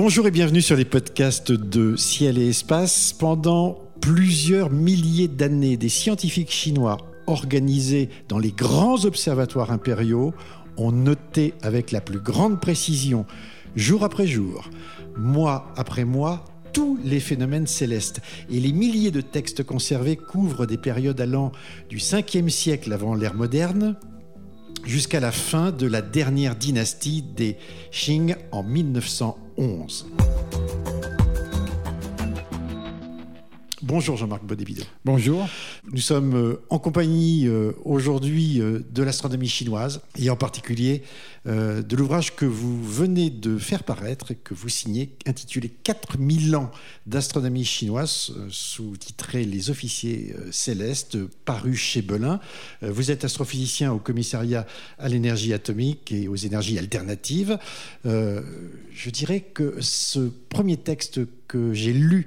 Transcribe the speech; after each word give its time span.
Bonjour 0.00 0.28
et 0.28 0.30
bienvenue 0.30 0.62
sur 0.62 0.76
les 0.76 0.84
podcasts 0.84 1.50
de 1.50 1.96
Ciel 1.96 2.38
et 2.38 2.50
Espace. 2.50 3.12
Pendant 3.12 3.80
plusieurs 4.00 4.70
milliers 4.70 5.26
d'années, 5.26 5.76
des 5.76 5.88
scientifiques 5.88 6.52
chinois 6.52 6.98
organisés 7.26 8.08
dans 8.28 8.38
les 8.38 8.52
grands 8.52 9.04
observatoires 9.06 9.72
impériaux 9.72 10.34
ont 10.76 10.92
noté 10.92 11.52
avec 11.62 11.90
la 11.90 12.00
plus 12.00 12.20
grande 12.20 12.60
précision, 12.60 13.26
jour 13.74 14.04
après 14.04 14.28
jour, 14.28 14.70
mois 15.16 15.72
après 15.76 16.04
mois, 16.04 16.44
tous 16.72 16.96
les 17.02 17.18
phénomènes 17.18 17.66
célestes. 17.66 18.20
Et 18.50 18.60
les 18.60 18.72
milliers 18.72 19.10
de 19.10 19.20
textes 19.20 19.64
conservés 19.64 20.14
couvrent 20.14 20.66
des 20.66 20.78
périodes 20.78 21.20
allant 21.20 21.50
du 21.88 21.96
5e 21.96 22.50
siècle 22.50 22.92
avant 22.92 23.16
l'ère 23.16 23.34
moderne 23.34 23.96
jusqu'à 24.84 25.18
la 25.18 25.32
fin 25.32 25.72
de 25.72 25.88
la 25.88 26.02
dernière 26.02 26.54
dynastie 26.54 27.24
des 27.36 27.56
Qing 27.90 28.36
en 28.52 28.62
1911. 28.62 29.47
Bonjour 33.82 34.16
Jean-Marc 34.16 34.44
Bodévideo. 34.44 34.84
Bonjour. 35.04 35.48
Nous 35.90 35.98
sommes 35.98 36.36
euh, 36.36 36.62
en 36.70 36.78
compagnie 36.78 37.48
euh, 37.48 37.72
aujourd'hui 37.84 38.60
euh, 38.60 38.86
de 38.90 39.02
l'astronomie 39.02 39.48
chinoise 39.48 40.02
et 40.16 40.30
en 40.30 40.36
particulier 40.36 41.02
de 41.48 41.96
l'ouvrage 41.96 42.36
que 42.36 42.44
vous 42.44 42.82
venez 42.82 43.30
de 43.30 43.56
faire 43.58 43.82
paraître 43.82 44.32
et 44.32 44.34
que 44.34 44.54
vous 44.54 44.68
signez 44.68 45.16
intitulé 45.26 45.70
4000 45.82 46.54
ans 46.56 46.70
d'astronomie 47.06 47.64
chinoise 47.64 48.34
sous-titré 48.50 49.44
Les 49.44 49.70
officiers 49.70 50.36
célestes 50.50 51.16
paru 51.44 51.74
chez 51.74 52.02
Belin. 52.02 52.38
Vous 52.82 53.10
êtes 53.10 53.24
astrophysicien 53.24 53.92
au 53.92 53.98
commissariat 53.98 54.66
à 54.98 55.08
l'énergie 55.08 55.54
atomique 55.54 56.12
et 56.12 56.28
aux 56.28 56.36
énergies 56.36 56.78
alternatives. 56.78 57.58
Je 58.04 59.10
dirais 59.10 59.40
que 59.40 59.76
ce 59.80 60.30
premier 60.50 60.76
texte 60.76 61.20
que 61.46 61.72
j'ai 61.72 61.94
lu 61.94 62.26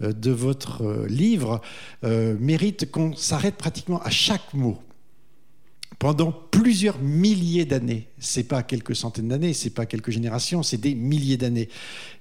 de 0.00 0.30
votre 0.30 1.06
livre 1.08 1.60
euh, 2.04 2.36
mérite 2.40 2.90
qu'on 2.90 3.14
s'arrête 3.14 3.56
pratiquement 3.56 4.02
à 4.02 4.10
chaque 4.10 4.54
mot 4.54 4.78
pendant 6.02 6.32
plusieurs 6.32 6.98
milliers 6.98 7.64
d'années. 7.64 8.08
C'est 8.18 8.42
pas 8.42 8.64
quelques 8.64 8.96
centaines 8.96 9.28
d'années, 9.28 9.52
c'est 9.52 9.70
pas 9.70 9.86
quelques 9.86 10.10
générations, 10.10 10.64
c'est 10.64 10.76
des 10.76 10.96
milliers 10.96 11.36
d'années. 11.36 11.68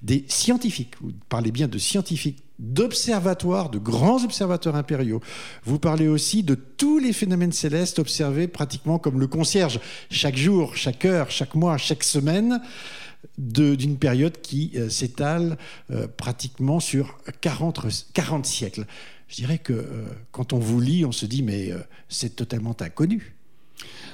Des 0.04 0.23
scientifiques, 0.28 0.94
vous 1.02 1.14
parlez 1.30 1.52
bien 1.52 1.68
de 1.68 1.80
scientifiques, 1.80 2.44
d'observatoires, 2.60 3.72
de 3.72 3.80
grands 3.80 4.23
observateurs 4.23 4.76
impériaux. 4.76 5.20
Vous 5.66 5.80
parlez 5.80 6.08
aussi 6.08 6.44
de 6.44 6.54
tous 6.54 7.00
les 7.00 7.12
phénomènes 7.12 7.54
célestes 7.54 7.98
observés 7.98 8.48
pratiquement 8.48 9.00
comme 9.00 9.20
le 9.20 9.26
concierge, 9.26 9.80
chaque 10.12 10.38
jour, 10.38 10.76
chaque 10.76 11.04
heure, 11.04 11.32
chaque 11.32 11.56
mois, 11.56 11.80
chaque 11.80 12.04
semaine 12.04 12.62
d'une 13.40 13.98
période 13.98 14.42
qui 14.42 14.73
euh, 14.76 14.90
s'étale 14.90 15.58
euh, 15.90 16.06
pratiquement 16.08 16.80
sur 16.80 17.18
40, 17.42 17.88
40, 18.14 18.45
siècles. 18.45 18.86
Je 19.28 19.38
dirais 19.38 19.58
que 19.58 19.73
euh, 19.73 20.06
quand 20.32 20.54
on 20.54 20.60
vous 20.60 20.80
lit, 20.80 21.04
on 21.04 21.12
se 21.12 21.26
dit 21.26 21.42
mais 21.42 21.72
c'est 22.10 22.36
totalement 22.36 22.78
inconnu. 22.80 23.34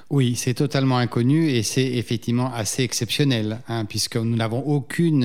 Oui, 0.09 0.35
c'est 0.35 0.53
totalement 0.53 0.97
inconnu 0.97 1.49
et 1.49 1.63
c'est 1.63 1.85
effectivement 1.85 2.53
assez 2.53 2.83
exceptionnel, 2.83 3.59
hein, 3.67 3.83
puisque 3.85 4.15
nous 4.15 4.35
n'avons 4.35 4.61
aucun 4.61 5.21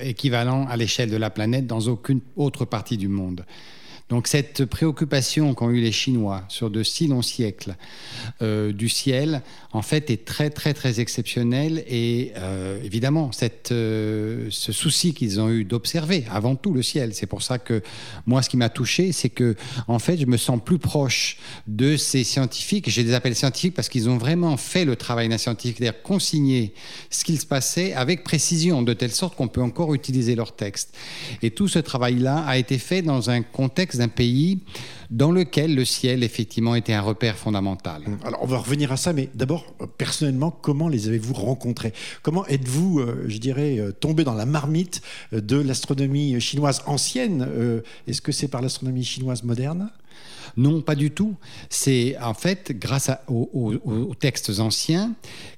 équivalent 0.00 0.66
à 0.66 0.76
l'échelle 0.76 1.10
de 1.10 1.16
la 1.16 1.30
planète 1.30 1.66
dans 1.66 1.80
aucune 1.80 2.20
autre 2.36 2.64
partie 2.64 2.96
du 2.96 3.08
monde. 3.08 3.44
Donc 4.08 4.28
cette 4.28 4.64
préoccupation 4.66 5.52
qu'ont 5.54 5.70
eu 5.70 5.80
les 5.80 5.90
Chinois 5.90 6.44
sur 6.48 6.70
de 6.70 6.84
si 6.84 7.08
longs 7.08 7.22
siècles 7.22 7.74
euh, 8.40 8.72
du 8.72 8.88
ciel, 8.88 9.42
en 9.72 9.82
fait, 9.82 10.10
est 10.10 10.24
très 10.24 10.48
très 10.50 10.74
très 10.74 11.00
exceptionnelle 11.00 11.84
et 11.88 12.32
euh, 12.36 12.80
évidemment 12.84 13.32
cette, 13.32 13.72
euh, 13.72 14.46
ce 14.50 14.70
souci 14.70 15.12
qu'ils 15.12 15.40
ont 15.40 15.50
eu 15.50 15.64
d'observer 15.64 16.24
avant 16.30 16.54
tout 16.54 16.72
le 16.72 16.82
ciel. 16.82 17.14
C'est 17.14 17.26
pour 17.26 17.42
ça 17.42 17.58
que 17.58 17.82
moi, 18.26 18.42
ce 18.42 18.48
qui 18.48 18.56
m'a 18.56 18.68
touché, 18.68 19.10
c'est 19.10 19.28
que 19.28 19.56
en 19.88 19.98
fait, 19.98 20.16
je 20.18 20.26
me 20.26 20.36
sens 20.36 20.60
plus 20.64 20.78
proche 20.78 21.38
de 21.66 21.96
ces 21.96 22.22
scientifiques. 22.22 22.88
J'ai 22.88 23.02
des 23.02 23.12
appels 23.12 23.34
scientifiques 23.34 23.74
parce 23.74 23.88
qu'ils 23.88 24.08
ont 24.08 24.18
vraiment 24.18 24.56
fait 24.56 24.84
le 24.84 24.94
travail 24.94 25.28
d'un 25.28 25.38
scientifique, 25.38 25.78
c'est-à-dire 25.78 26.02
consigner 26.02 26.74
ce 27.10 27.24
qu'il 27.24 27.40
se 27.40 27.46
passait 27.46 27.92
avec 27.92 28.22
précision, 28.22 28.82
de 28.82 28.92
telle 28.92 29.10
sorte 29.10 29.34
qu'on 29.34 29.48
peut 29.48 29.62
encore 29.62 29.94
utiliser 29.94 30.36
leurs 30.36 30.54
textes. 30.54 30.94
Et 31.42 31.50
tout 31.50 31.66
ce 31.66 31.80
travail-là 31.80 32.44
a 32.46 32.56
été 32.56 32.78
fait 32.78 33.02
dans 33.02 33.30
un 33.30 33.42
contexte 33.42 33.95
d'un 33.98 34.08
pays 34.08 34.60
dans 35.10 35.30
lequel 35.30 35.74
le 35.74 35.84
ciel, 35.84 36.22
effectivement, 36.22 36.74
était 36.74 36.92
un 36.92 37.00
repère 37.00 37.36
fondamental. 37.36 38.02
Alors, 38.24 38.42
on 38.42 38.46
va 38.46 38.58
revenir 38.58 38.92
à 38.92 38.96
ça, 38.96 39.12
mais 39.12 39.28
d'abord, 39.34 39.74
euh, 39.80 39.86
personnellement, 39.86 40.50
comment 40.50 40.88
les 40.88 41.08
avez-vous 41.08 41.34
rencontrés? 41.34 41.92
Comment 42.22 42.46
êtes-vous, 42.46 43.00
euh, 43.00 43.24
je 43.28 43.38
dirais, 43.38 43.78
euh, 43.78 43.92
tombé 43.92 44.24
dans 44.24 44.34
la 44.34 44.46
marmite 44.46 45.02
de 45.32 45.56
l'astronomie 45.56 46.40
chinoise 46.40 46.82
ancienne? 46.86 47.48
Est-ce 48.06 48.20
que 48.20 48.32
c'est 48.32 48.48
par 48.48 48.62
l'astronomie 48.62 49.04
chinoise 49.04 49.42
moderne? 49.42 49.90
Non, 50.56 50.80
pas 50.80 50.94
du 50.94 51.10
tout. 51.10 51.34
C'est 51.68 52.16
en 52.18 52.34
fait 52.34 52.72
grâce 52.78 53.10
aux, 53.28 54.14
textes 54.18 54.58
anciens 54.58 55.12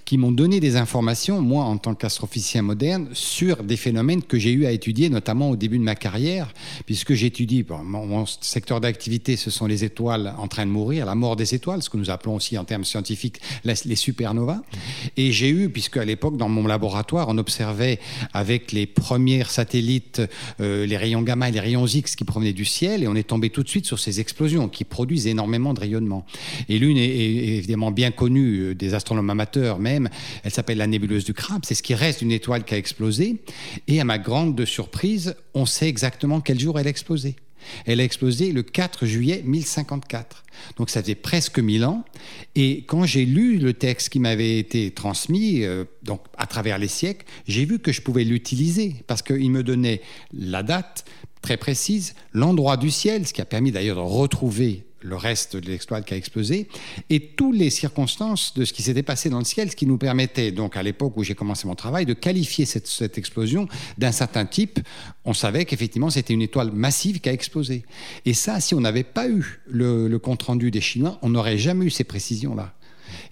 qui 0.05 0.17
m'ont 0.17 0.33
donné 0.33 0.59
des 0.59 0.77
informations, 0.77 1.43
moi 1.43 1.65
en 1.65 1.77
tant 1.77 1.95
qu'astrophysicien 1.95 2.63
moderne, 2.63 3.09
sur 3.13 3.63
des 3.63 3.77
phénomènes 3.77 4.23
que 4.23 4.39
j'ai 4.39 4.53
eu 4.53 4.65
à 4.65 4.73
étudier, 4.73 5.11
notamment 5.11 5.51
au 5.51 5.57
début 5.57 5.79
de 5.79 5.83
ma 5.85 5.95
carrière, 5.95 6.53
puisque 6.87 7.13
j'étudie, 7.13 7.65
mon, 7.85 8.25
secteur 8.27 8.81
d'activité, 8.81 9.37
ce 9.37 9.51
sont 9.51 9.67
les 9.67 9.85
étoiles 9.85 10.35
en 10.39 10.49
train 10.49 10.65
de 10.65 10.71
mourir, 10.71 11.05
la 11.05 11.15
mort 11.15 11.37
des 11.37 11.55
étoiles, 11.55 11.83
ce 11.83 11.91
que 11.91 11.99
nous 11.99 12.09
appelons 12.09 12.37
aussi 12.37 12.57
en 12.57 12.65
termes 12.65 12.85
scientifiques 12.85 13.41
les 13.65 13.97
supernovas. 13.97 14.63
Et 15.19 15.31
j'ai 15.31 15.51
eu, 15.51 15.69
puisque 15.69 15.99
à 15.99 16.05
l'époque, 16.05 16.39
dans 16.39 16.49
mon 16.49 16.67
laboratoire, 16.67 17.27
on 17.29 17.37
observait 17.37 18.01
avec 18.33 18.73
les 18.73 18.87
premiers 18.87 19.45
satellites 19.45 20.23
euh, 20.61 20.87
les 20.87 20.97
rayons 20.97 21.23
gamma 21.23 21.49
et 21.49 21.53
les 21.53 21.61
rayons 21.61 21.87
X 21.87 22.17
qui 22.17 22.25
provenaient 22.25 22.53
du 22.53 22.65
ciel, 22.65 23.03
et 23.03 23.09
on 23.09 23.15
est 23.15 23.29
tombé 23.29 23.51
tout 23.51 23.63
de 23.63 23.69
suite 23.69 23.87
sur 23.87 23.99
ces 23.99 24.21
explosions 24.21 24.69
qui 24.69 24.85
produisent 24.89 25.27
énormément 25.27 25.75
de 25.75 25.81
rayonnement. 25.81 26.25
Et 26.69 26.79
l'une 26.79 26.97
est, 26.97 27.09
évidemment 27.09 27.91
bien 27.91 28.11
connue 28.11 28.59
euh, 28.59 28.75
des 28.75 28.95
astronomes 28.95 29.31
amateurs 29.31 29.79
même, 29.79 30.09
elle 30.45 30.51
s'appelle 30.51 30.79
la 30.79 30.87
nébuleuse 30.87 31.25
du 31.25 31.35
crabe, 31.35 31.63
c'est 31.65 31.75
ce 31.75 31.83
qui 31.83 31.95
reste 31.95 32.21
d'une 32.21 32.33
étoile 32.33 32.65
qui 32.65 32.75
a 32.75 32.79
explosé. 32.79 33.37
Et 33.87 34.01
à 34.01 34.05
ma 34.05 34.19
grande 34.19 34.65
surprise, 34.65 35.35
on 35.55 35.67
sait 35.67 35.89
exactement 35.89 36.41
quel 36.41 36.59
jour 36.59 36.79
elle 36.79 36.87
a 36.87 36.91
explosé. 36.91 37.37
Elle 37.87 38.01
a 38.01 38.05
explosé 38.05 38.53
le 38.53 38.63
4 38.63 39.07
juillet 39.07 39.43
1054. 39.45 40.45
Donc 40.77 40.91
ça 40.91 41.03
faisait 41.03 41.15
presque 41.15 41.59
1000 41.59 41.85
ans. 41.85 42.05
Et 42.55 42.85
quand 42.87 43.05
j'ai 43.05 43.25
lu 43.25 43.59
le 43.59 43.73
texte 43.75 44.09
qui 44.11 44.21
m'avait 44.21 44.59
été 44.59 44.91
transmis, 44.91 45.65
euh, 45.65 45.85
donc 46.03 46.21
à 46.37 46.47
travers 46.47 46.79
les 46.79 46.89
siècles, 46.89 47.27
j'ai 47.47 47.65
vu 47.65 47.79
que 47.79 47.93
je 47.93 48.03
pouvais 48.03 48.25
l'utiliser 48.25 48.97
parce 49.07 49.23
qu'il 49.23 49.51
me 49.51 49.63
donnait 49.63 50.01
la 50.33 50.63
date 50.63 51.05
très 51.43 51.57
précise, 51.57 52.15
l'endroit 52.33 52.77
du 52.77 52.91
ciel, 52.91 53.27
ce 53.27 53.33
qui 53.33 53.41
a 53.41 53.45
permis 53.45 53.73
d'ailleurs 53.73 53.97
de 53.97 54.03
retrouver 54.03 54.85
le 55.01 55.17
reste 55.17 55.57
de 55.57 55.71
l'étoile 55.71 56.05
qui 56.05 56.15
a 56.15 56.17
explosé, 56.17 56.69
et 57.09 57.21
toutes 57.21 57.57
les 57.57 57.71
circonstances 57.71 58.55
de 58.55 58.65
ce 58.65 58.73
qui 58.73 58.83
s'était 58.83 59.03
passé 59.03 59.31
dans 59.31 59.39
le 59.39 59.45
ciel, 59.45 59.71
ce 59.71 59.77
qui 59.77 59.87
nous 59.87 59.99
permettait, 59.99 60.51
donc 60.51 60.77
à 60.77 60.83
l'époque 60.83 61.17
où 61.17 61.23
j'ai 61.23 61.35
commencé 61.35 61.69
mon 61.69 61.75
travail, 61.75 62.05
de 62.05 62.15
qualifier 62.15 62.65
cette, 62.65 63.19
explosion 63.19 63.69
d'un 63.97 64.13
certain 64.13 64.45
type. 64.45 64.81
On 65.25 65.35
savait 65.35 65.65
qu'effectivement 65.65 66.11
c'était 66.11 66.35
une 66.35 66.43
étoile 66.43 66.73
massive 66.73 67.21
qui 67.21 67.29
a 67.29 67.33
explosé. 67.33 67.85
Et 68.25 68.35
ça, 68.35 68.61
si 68.61 68.75
on 68.75 68.81
n'avait 68.81 69.05
pas 69.05 69.29
eu 69.29 69.61
le 69.67 70.17
compte-rendu 70.19 70.71
des 70.71 70.81
Chinois, 70.81 71.19
on 71.23 71.31
n'aurait 71.31 71.59
jamais 71.59 71.87
eu 71.87 71.91
ces 71.91 72.05
précisions-là. 72.05 72.75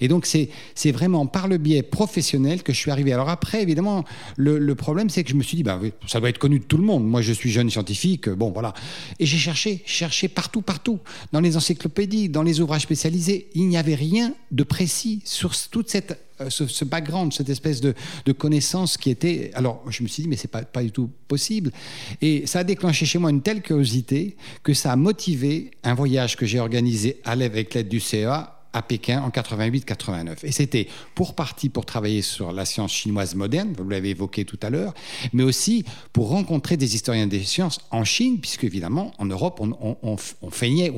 Et 0.01 0.09
donc, 0.09 0.27
c'est 0.27 0.93
vraiment 0.93 1.27
par 1.27 1.49
le 1.49 1.59
biais 1.59 1.83
professionnel 1.83 2.63
que 2.63 2.73
je 2.73 2.79
suis 2.79 2.91
arrivé. 2.91 3.13
Alors 3.13 3.29
après, 3.29 3.63
évidemment, 3.63 4.05
le, 4.37 4.75
problème, 4.75 5.11
c'est 5.11 5.25
que 5.25 5.31
je 5.31 5.35
me 5.35 5.43
suis 5.43 5.57
dit, 5.57 5.63
bah, 5.63 5.81
ça 6.07 6.21
doit 6.21 6.29
être 6.29 6.39
connu 6.39 6.59
de 6.59 6.65
tout 6.65 6.77
le 6.77 6.85
monde. 6.85 7.07
Moi, 7.07 7.23
je 7.23 7.33
suis 7.33 7.51
jeune 7.51 7.71
scientifique, 7.71 8.29
bon, 8.29 8.51
voilà. 8.51 8.75
Et 9.19 9.27
j'ai 9.27 9.39
cherché, 9.39 9.83
cherché 9.87 10.29
partout, 10.29 10.63
partout, 10.63 11.01
dans 11.33 11.41
les 11.41 11.57
encyclopédies, 11.57 12.29
dans 12.29 12.43
les 12.43 12.61
ouvrages 12.61 12.83
spécialisés. 12.83 13.49
Il 13.55 13.69
n'y 13.69 13.77
avait 13.77 13.95
rien 13.95 14.35
de 14.51 14.63
précis 14.63 15.23
sur 15.25 15.53
toute 15.71 15.91
cette 15.91 16.21
euh, 16.41 16.51
ce, 16.51 16.85
background, 16.85 17.33
cette 17.33 17.49
espèce 17.49 17.81
de, 17.81 17.95
de, 18.27 18.33
connaissance 18.33 18.99
qui 18.99 19.09
était. 19.09 19.51
Alors, 19.55 19.83
je 19.89 20.03
me 20.03 20.09
suis 20.09 20.25
dit, 20.25 20.29
mais 20.29 20.37
c'est 20.37 20.49
pas, 20.49 20.63
pas 20.63 20.83
du 20.83 20.91
tout 20.91 21.11
possible. 21.29 21.73
Et 22.21 22.47
ça 22.47 22.59
a 22.59 22.65
déclenché 22.65 23.07
chez 23.07 23.19
moi 23.19 23.31
une 23.31 23.41
telle 23.41 23.63
curiosité 23.63 24.37
que 24.63 24.75
ça 24.75 24.93
a 24.93 24.97
motivé 24.97 25.71
un 25.83 25.95
voyage 25.95 26.37
que 26.37 26.45
j'ai 26.45 26.61
organisé 26.61 27.21
avec 27.25 27.73
l'aide 27.73 27.89
du 27.89 28.01
CEA 28.01 28.56
à 28.77 28.83
Pékin 28.83 29.23
en 29.23 29.31
88-89. 29.31 30.45
Et 30.45 30.53
c'était 30.53 30.87
pour 31.15 31.35
partie 31.35 31.71
pour 31.71 31.87
travailler 31.87 32.21
sur 32.21 32.53
la 32.53 32.67
science 32.67 32.93
chinoise 32.93 33.35
moderne, 33.35 33.73
vous 33.77 33.89
l'avez 33.89 34.11
évoqué 34.11 34.45
tout 34.45 34.59
à 34.63 34.69
l'heure, 34.69 34.93
mais 35.33 35.43
aussi 35.43 35.85
pour 36.13 36.29
rencontrer 36.29 36.77
des 36.77 36.95
historiens 36.95 37.27
des 37.27 37.43
sciences 37.43 37.81
en 37.91 38.05
Chine, 38.05 38.39
puisque 38.39 38.65
évidemment 38.65 39.13
en 39.19 39.25
Europe 39.25 39.61
on, 39.61 40.17
feignait, 40.51 40.93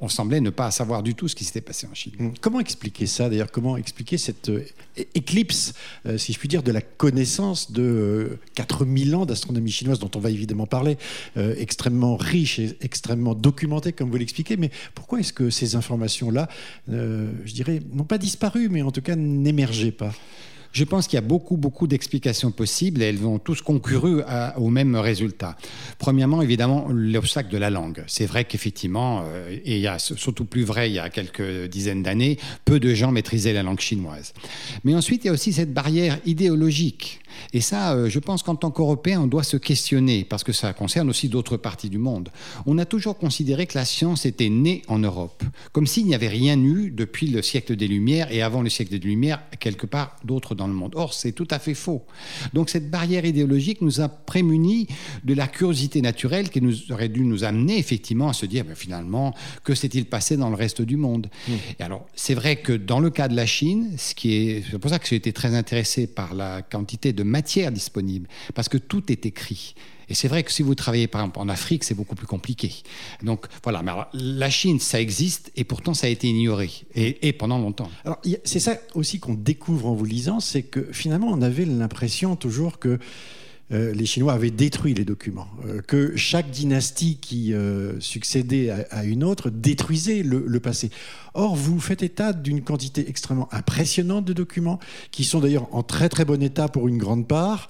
on, 0.00 0.08
semblait 0.08 0.40
ne 0.40 0.50
pas 0.50 0.70
savoir 0.70 1.02
du 1.02 1.16
tout 1.16 1.26
ce 1.26 1.34
qui 1.34 1.42
s'était 1.42 1.60
passé 1.60 1.88
en 1.90 1.94
Chine. 1.94 2.12
Hum, 2.20 2.34
comment 2.40 2.60
expliquer 2.60 3.06
ça 3.06 3.28
d'ailleurs? 3.28 3.50
Comment 3.50 3.76
expliquer 3.76 4.16
cette 4.16 4.50
euh, 4.50 4.64
éclipse, 5.14 5.74
euh, 6.06 6.18
si 6.18 6.32
je 6.32 6.38
puis 6.38 6.48
dire, 6.48 6.62
de 6.62 6.70
la 6.70 6.82
connaissance 6.82 7.72
de 7.72 8.38
4000 8.54 9.16
ans 9.16 9.26
d'astronomie 9.26 9.72
chinoise 9.72 9.98
dont 9.98 10.10
on 10.14 10.20
va 10.20 10.30
évidemment 10.30 10.66
parler, 10.66 10.96
extrêmement 11.36 12.16
riche 12.16 12.60
et 12.60 12.76
extrêmement 12.80 13.34
documentée 13.34 13.92
comme 13.92 14.10
vous 14.10 14.16
l'expliquez, 14.16 14.56
mais 14.56 14.70
pourquoi 14.94 15.18
est-ce 15.18 15.32
que 15.32 15.50
ces 15.50 15.74
informations-là 15.74 16.48
euh, 16.90 17.23
je 17.44 17.54
dirais, 17.54 17.80
n'ont 17.92 18.04
pas 18.04 18.18
disparu, 18.18 18.68
mais 18.68 18.82
en 18.82 18.90
tout 18.90 19.02
cas 19.02 19.16
n'émergeaient 19.16 19.92
pas 19.92 20.12
je 20.74 20.82
pense 20.82 21.06
qu'il 21.06 21.16
y 21.16 21.18
a 21.18 21.26
beaucoup, 21.26 21.56
beaucoup 21.56 21.86
d'explications 21.86 22.50
possibles 22.50 23.00
et 23.00 23.06
elles 23.06 23.16
vont 23.16 23.38
tous 23.38 23.62
concourir 23.62 24.24
au 24.56 24.68
même 24.68 24.96
résultat. 24.96 25.56
Premièrement, 25.98 26.42
évidemment, 26.42 26.88
l'obstacle 26.90 27.50
de 27.50 27.58
la 27.58 27.70
langue. 27.70 28.02
C'est 28.08 28.26
vrai 28.26 28.44
qu'effectivement, 28.44 29.22
euh, 29.24 29.56
et 29.64 29.76
il 29.76 29.80
y 29.80 29.86
a 29.86 30.00
surtout 30.00 30.44
plus 30.44 30.64
vrai 30.64 30.90
il 30.90 30.94
y 30.94 30.98
a 30.98 31.10
quelques 31.10 31.68
dizaines 31.68 32.02
d'années, 32.02 32.38
peu 32.64 32.80
de 32.80 32.92
gens 32.92 33.12
maîtrisaient 33.12 33.52
la 33.52 33.62
langue 33.62 33.78
chinoise. 33.78 34.34
Mais 34.82 34.96
ensuite, 34.96 35.24
il 35.24 35.28
y 35.28 35.30
a 35.30 35.32
aussi 35.32 35.52
cette 35.52 35.72
barrière 35.72 36.18
idéologique. 36.26 37.20
Et 37.52 37.60
ça, 37.60 37.94
euh, 37.94 38.08
je 38.08 38.18
pense 38.18 38.42
qu'en 38.42 38.56
tant 38.56 38.70
qu'Européens, 38.70 39.20
on 39.22 39.26
doit 39.26 39.42
se 39.42 39.56
questionner, 39.56 40.24
parce 40.24 40.44
que 40.44 40.52
ça 40.52 40.72
concerne 40.72 41.08
aussi 41.08 41.28
d'autres 41.28 41.56
parties 41.56 41.90
du 41.90 41.98
monde. 41.98 42.30
On 42.66 42.78
a 42.78 42.84
toujours 42.84 43.18
considéré 43.18 43.66
que 43.66 43.76
la 43.78 43.84
science 43.84 44.26
était 44.26 44.48
née 44.48 44.82
en 44.88 44.98
Europe, 44.98 45.42
comme 45.72 45.86
s'il 45.86 46.06
n'y 46.06 46.14
avait 46.14 46.28
rien 46.28 46.58
eu 46.58 46.90
depuis 46.90 47.28
le 47.28 47.42
siècle 47.42 47.76
des 47.76 47.88
Lumières 47.88 48.30
et 48.32 48.42
avant 48.42 48.62
le 48.62 48.70
siècle 48.70 48.90
des 48.92 48.98
Lumières, 48.98 49.40
quelque 49.60 49.86
part 49.86 50.16
d'autre 50.24 50.54
dans 50.54 50.63
le 50.66 50.74
monde. 50.74 50.92
Or, 50.96 51.14
c'est 51.14 51.32
tout 51.32 51.48
à 51.50 51.58
fait 51.58 51.74
faux. 51.74 52.04
Donc 52.52 52.70
cette 52.70 52.90
barrière 52.90 53.24
idéologique 53.24 53.80
nous 53.80 54.00
a 54.00 54.08
prémunis 54.08 54.88
de 55.24 55.34
la 55.34 55.46
curiosité 55.46 56.00
naturelle 56.00 56.50
qui 56.50 56.60
nous 56.60 56.92
aurait 56.92 57.08
dû 57.08 57.24
nous 57.24 57.44
amener 57.44 57.78
effectivement 57.78 58.28
à 58.28 58.32
se 58.32 58.46
dire, 58.46 58.64
ben, 58.64 58.74
finalement, 58.74 59.34
que 59.62 59.74
s'est-il 59.74 60.06
passé 60.06 60.36
dans 60.36 60.50
le 60.50 60.56
reste 60.56 60.82
du 60.82 60.96
monde 60.96 61.28
mmh. 61.48 61.52
Et 61.78 61.82
alors, 61.82 62.06
c'est 62.14 62.34
vrai 62.34 62.56
que 62.56 62.72
dans 62.72 63.00
le 63.00 63.10
cas 63.10 63.28
de 63.28 63.36
la 63.36 63.46
Chine, 63.46 63.92
ce 63.96 64.14
qui 64.14 64.34
est, 64.34 64.64
c'est 64.70 64.78
pour 64.78 64.90
ça 64.90 64.98
que 64.98 65.06
j'ai 65.06 65.16
été 65.16 65.32
très 65.32 65.54
intéressé 65.54 66.06
par 66.06 66.34
la 66.34 66.62
quantité 66.62 67.12
de 67.12 67.22
matière 67.22 67.72
disponible, 67.72 68.28
parce 68.54 68.68
que 68.68 68.78
tout 68.78 69.10
est 69.10 69.26
écrit. 69.26 69.74
Et 70.08 70.14
c'est 70.14 70.28
vrai 70.28 70.42
que 70.42 70.52
si 70.52 70.62
vous 70.62 70.74
travaillez 70.74 71.06
par 71.06 71.20
exemple 71.22 71.40
en 71.40 71.48
Afrique, 71.48 71.84
c'est 71.84 71.94
beaucoup 71.94 72.14
plus 72.14 72.26
compliqué. 72.26 72.82
Donc 73.22 73.46
voilà, 73.62 73.82
mais 73.82 73.92
la 74.12 74.50
Chine, 74.50 74.80
ça 74.80 75.00
existe 75.00 75.50
et 75.56 75.64
pourtant 75.64 75.94
ça 75.94 76.06
a 76.06 76.10
été 76.10 76.28
ignoré 76.28 76.70
et, 76.94 77.32
pendant 77.32 77.58
longtemps. 77.58 77.90
Alors 78.04 78.20
c'est 78.44 78.60
ça 78.60 78.76
aussi 78.94 79.18
qu'on 79.20 79.34
découvre 79.34 79.86
en 79.86 79.94
vous 79.94 80.04
lisant, 80.04 80.40
c'est 80.40 80.62
que 80.62 80.88
finalement 80.92 81.28
on 81.30 81.42
avait 81.42 81.64
l'impression 81.64 82.36
toujours 82.36 82.78
que 82.78 82.98
euh, 83.72 83.94
les 83.94 84.04
Chinois 84.04 84.34
avaient 84.34 84.50
détruit 84.50 84.92
les 84.92 85.06
documents, 85.06 85.48
euh, 85.66 85.80
que 85.80 86.16
chaque 86.16 86.50
dynastie 86.50 87.16
qui 87.16 87.54
euh, 87.54 87.98
succédait 87.98 88.68
à, 88.68 89.04
une 89.04 89.24
autre 89.24 89.48
détruisait 89.48 90.22
le, 90.22 90.44
le 90.46 90.60
passé. 90.60 90.90
Or, 91.32 91.56
vous 91.56 91.80
faites 91.80 92.02
état 92.02 92.34
d'une 92.34 92.62
quantité 92.62 93.08
extrêmement 93.08 93.48
impressionnante 93.52 94.26
de 94.26 94.34
documents, 94.34 94.80
qui 95.10 95.24
sont 95.24 95.40
d'ailleurs 95.40 95.74
en 95.74 95.82
très 95.82 96.10
très 96.10 96.26
bon 96.26 96.42
état 96.42 96.68
pour 96.68 96.88
une 96.88 96.98
grande 96.98 97.26
part 97.26 97.68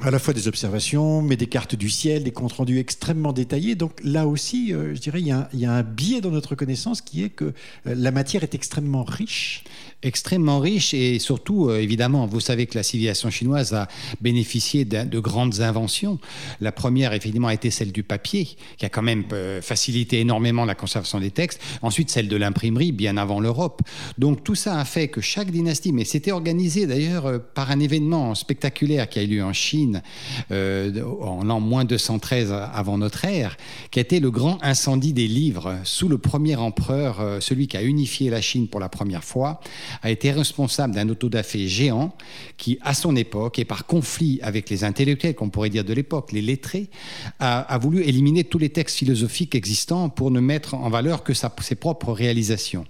à 0.00 0.10
la 0.10 0.18
fois 0.18 0.32
des 0.32 0.46
observations, 0.46 1.22
mais 1.22 1.36
des 1.36 1.48
cartes 1.48 1.74
du 1.74 1.90
ciel, 1.90 2.22
des 2.22 2.30
comptes 2.30 2.52
rendus 2.52 2.78
extrêmement 2.78 3.32
détaillés. 3.32 3.74
Donc 3.74 3.92
là 4.04 4.26
aussi, 4.26 4.72
euh, 4.72 4.94
je 4.94 5.00
dirais, 5.00 5.20
il 5.20 5.26
y, 5.26 5.32
a 5.66 5.72
un, 5.72 5.82
biais 5.82 6.20
dans 6.20 6.30
notre 6.30 6.54
connaissance 6.54 7.00
qui 7.00 7.24
est 7.24 7.30
que 7.30 7.46
euh, 7.46 7.52
la 7.84 8.12
matière 8.12 8.42
est 8.44 8.54
extrêmement 8.54 9.02
riche. 9.02 9.64
Extrêmement 10.02 10.60
riche 10.60 10.94
et 10.94 11.18
surtout, 11.18 11.68
euh, 11.68 11.80
évidemment, 11.80 12.26
vous 12.26 12.40
savez 12.40 12.66
que 12.66 12.76
la 12.76 12.82
civilisation 12.82 13.30
chinoise 13.30 13.74
a 13.74 13.88
bénéficié 14.20 14.84
de, 14.84 15.18
grandes 15.18 15.60
inventions. 15.60 16.18
La 16.60 16.72
première, 16.72 17.12
effectivement, 17.12 17.48
a 17.48 17.54
été 17.54 17.70
celle 17.70 17.90
du 17.90 18.02
papier, 18.04 18.48
qui 18.76 18.86
a 18.86 18.88
quand 18.88 19.02
même 19.02 19.24
facilité 19.60 20.20
énormément 20.20 20.64
la 20.64 20.74
conservation 20.74 21.18
des 21.18 21.30
textes. 21.30 21.60
Ensuite, 21.82 22.10
celle 22.10 22.28
de 22.28 22.36
l'imprimerie, 22.36 22.92
bien 22.92 23.16
avant 23.16 23.40
l'Europe. 23.40 23.82
Donc 24.18 24.44
tout 24.44 24.54
ça 24.54 24.78
a 24.78 24.84
fait 24.84 25.08
que 25.08 25.20
chaque 25.20 25.50
dynastie, 25.50 25.92
mais 25.92 26.04
c'était 26.04 26.32
organisé 26.32 26.86
d'ailleurs 26.86 27.42
par 27.54 27.70
un 27.70 27.80
événement 27.80 28.34
spectaculaire 28.34 29.08
qui 29.08 29.18
a 29.18 29.22
eu 29.22 29.26
lieu 29.26 29.44
en 29.44 29.52
Chine, 29.52 30.02
euh, 30.50 31.02
en 31.20 31.44
l'an 31.44 31.60
moins 31.60 31.84
213 31.84 32.52
avant 32.52 32.98
notre 32.98 33.24
ère, 33.24 33.56
qui 33.90 33.98
a 33.98 34.02
été 34.02 34.20
le 34.20 34.30
grand 34.30 34.58
incendie 34.62 35.12
des 35.12 35.28
livres 35.28 35.78
sous 35.84 36.08
le 36.08 36.18
premier 36.18 36.56
empereur, 36.56 37.20
euh, 37.20 37.40
celui 37.40 37.66
qui 37.66 37.76
a 37.76 37.82
unifié 37.82 38.30
la 38.30 38.40
Chine 38.40 38.68
pour 38.68 38.80
la 38.80 38.88
première 38.88 39.24
fois, 39.24 39.60
a 40.02 40.10
été 40.10 40.30
responsable 40.30 40.94
d'un 40.94 41.08
autodafé 41.08 41.68
géant 41.68 42.14
qui, 42.56 42.78
à 42.82 42.94
son 42.94 43.16
époque, 43.16 43.58
et 43.58 43.64
par 43.64 43.86
conflit 43.86 44.38
avec 44.42 44.70
les 44.70 44.84
intellectuels, 44.84 45.34
qu'on 45.34 45.50
pourrait 45.50 45.70
dire 45.70 45.84
de 45.84 45.92
l'époque, 45.92 46.32
les 46.32 46.42
lettrés, 46.42 46.90
a, 47.38 47.78
voulu 47.78 48.02
éliminer 48.02 48.44
tous 48.44 48.58
les 48.58 48.70
textes 48.70 48.96
philosophiques 48.96 49.54
existants 49.54 50.08
pour 50.08 50.30
ne 50.30 50.40
mettre 50.40 50.74
en 50.74 50.90
valeur 50.90 51.22
que 51.22 51.32
ses 51.34 51.74
propres 51.74 52.12
réalisations. 52.12 52.84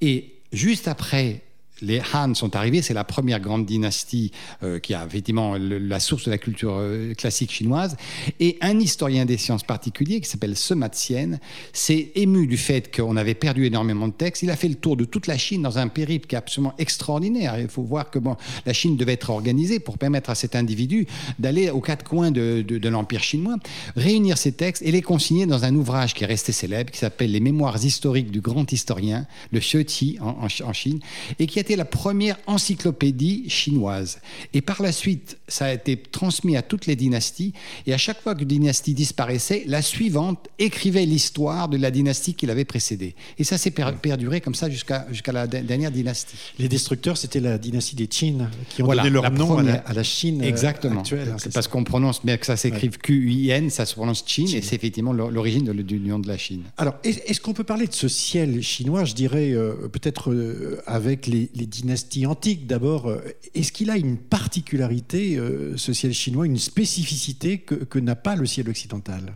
Et 0.00 0.34
juste 0.52 0.88
après 0.88 1.42
les 1.82 2.00
Han 2.14 2.34
sont 2.34 2.56
arrivés, 2.56 2.82
c'est 2.82 2.94
la 2.94 3.04
première 3.04 3.40
grande 3.40 3.66
dynastie 3.66 4.32
euh, 4.62 4.78
qui 4.78 4.94
a 4.94 5.04
effectivement 5.04 5.56
la 5.58 6.00
source 6.00 6.24
de 6.24 6.30
la 6.30 6.38
culture 6.38 6.76
euh, 6.78 7.14
classique 7.14 7.52
chinoise. 7.52 7.96
Et 8.40 8.56
un 8.60 8.78
historien 8.78 9.24
des 9.24 9.36
sciences 9.36 9.62
particulier 9.62 10.20
qui 10.20 10.28
s'appelle 10.28 10.56
Sema 10.56 10.88
Tsien 10.88 11.38
s'est 11.72 12.12
ému 12.14 12.46
du 12.46 12.56
fait 12.56 12.94
qu'on 12.94 13.16
avait 13.16 13.34
perdu 13.34 13.66
énormément 13.66 14.08
de 14.08 14.12
textes. 14.12 14.42
Il 14.42 14.50
a 14.50 14.56
fait 14.56 14.68
le 14.68 14.74
tour 14.74 14.96
de 14.96 15.04
toute 15.04 15.26
la 15.26 15.36
Chine 15.36 15.62
dans 15.62 15.78
un 15.78 15.88
périple 15.88 16.26
qui 16.26 16.34
est 16.34 16.38
absolument 16.38 16.74
extraordinaire. 16.78 17.58
Il 17.58 17.68
faut 17.68 17.82
voir 17.82 18.10
comment 18.10 18.36
la 18.64 18.72
Chine 18.72 18.96
devait 18.96 19.14
être 19.14 19.30
organisée 19.30 19.78
pour 19.78 19.98
permettre 19.98 20.30
à 20.30 20.34
cet 20.34 20.56
individu 20.56 21.06
d'aller 21.38 21.70
aux 21.70 21.80
quatre 21.80 22.04
coins 22.04 22.30
de, 22.30 22.64
l'Empire 22.86 23.22
chinois, 23.22 23.56
réunir 23.96 24.38
ces 24.38 24.52
textes 24.52 24.82
et 24.82 24.92
les 24.92 25.02
consigner 25.02 25.44
dans 25.44 25.64
un 25.64 25.74
ouvrage 25.74 26.14
qui 26.14 26.22
est 26.22 26.26
resté 26.26 26.52
célèbre, 26.52 26.90
qui 26.90 26.98
s'appelle 26.98 27.32
Les 27.32 27.40
Mémoires 27.40 27.84
historiques 27.84 28.30
du 28.30 28.40
grand 28.40 28.70
historien, 28.72 29.26
le 29.50 29.58
Xue 29.58 29.86
en, 30.20 30.46
en 30.46 30.72
Chine, 30.72 31.00
et 31.38 31.46
qui 31.46 31.58
a 31.74 31.78
la 31.78 31.84
première 31.84 32.38
encyclopédie 32.46 33.48
chinoise. 33.48 34.20
Et 34.54 34.60
par 34.60 34.82
la 34.82 34.92
suite, 34.92 35.38
ça 35.48 35.66
a 35.66 35.72
été 35.72 35.96
transmis 35.96 36.56
à 36.56 36.62
toutes 36.62 36.86
les 36.86 36.96
dynasties. 36.96 37.52
Et 37.86 37.94
à 37.94 37.98
chaque 37.98 38.20
fois 38.20 38.34
qu'une 38.34 38.48
dynastie 38.48 38.94
disparaissait, 38.94 39.64
la 39.66 39.82
suivante 39.82 40.48
écrivait 40.58 41.06
l'histoire 41.06 41.68
de 41.68 41.76
la 41.76 41.90
dynastie 41.90 42.34
qui 42.34 42.46
l'avait 42.46 42.64
précédée. 42.64 43.14
Et 43.38 43.44
ça 43.44 43.58
s'est 43.58 43.70
perduré 43.70 44.40
comme 44.40 44.54
ça 44.54 44.70
jusqu'à 44.70 45.06
jusqu'à 45.10 45.32
la 45.32 45.46
dernière 45.46 45.90
dynastie. 45.90 46.36
Les 46.58 46.68
destructeurs, 46.68 47.16
c'était 47.16 47.40
la 47.40 47.58
dynastie 47.58 47.96
des 47.96 48.06
Qin 48.06 48.50
qui 48.68 48.82
ont 48.82 48.88
donné 48.88 49.10
leur 49.10 49.30
nom 49.30 49.58
à 49.58 49.92
la, 49.92 50.02
Chine 50.02 50.42
euh, 50.42 50.48
Exactement. 50.48 51.00
actuelle. 51.00 51.34
Hein, 51.34 51.50
Parce 51.52 51.68
qu'on 51.68 51.84
prononce, 51.84 52.22
mais 52.24 52.38
que 52.38 52.46
ça 52.46 52.56
s'écrive 52.56 52.98
Q-I-N, 52.98 53.70
ça 53.70 53.86
se 53.86 53.94
prononce 53.94 54.22
Qin, 54.22 54.46
et 54.46 54.62
c'est 54.62 54.76
effectivement 54.76 55.12
l'origine 55.12 55.64
de 55.64 55.72
l'union 55.72 56.18
de 56.18 56.28
la 56.28 56.38
Chine. 56.38 56.62
Alors, 56.76 56.94
est-ce 57.04 57.40
qu'on 57.40 57.52
peut 57.52 57.64
parler 57.64 57.86
de 57.86 57.94
ce 57.94 58.08
ciel 58.08 58.62
chinois, 58.62 59.04
je 59.04 59.14
dirais, 59.14 59.52
euh, 59.52 59.88
peut-être 59.88 60.30
euh, 60.30 60.80
avec 60.86 61.26
les, 61.26 61.50
les 61.56 61.66
dynastie 61.66 62.26
antique. 62.26 62.66
D'abord, 62.66 63.06
euh, 63.06 63.20
est-ce 63.54 63.72
qu'il 63.72 63.90
a 63.90 63.96
une 63.96 64.18
particularité, 64.18 65.36
euh, 65.36 65.76
ce 65.76 65.92
ciel 65.92 66.12
chinois, 66.12 66.46
une 66.46 66.58
spécificité 66.58 67.58
que 67.58 67.98
n'a 67.98 68.16
pas 68.16 68.36
le 68.36 68.46
ciel 68.46 68.68
occidental? 68.68 69.34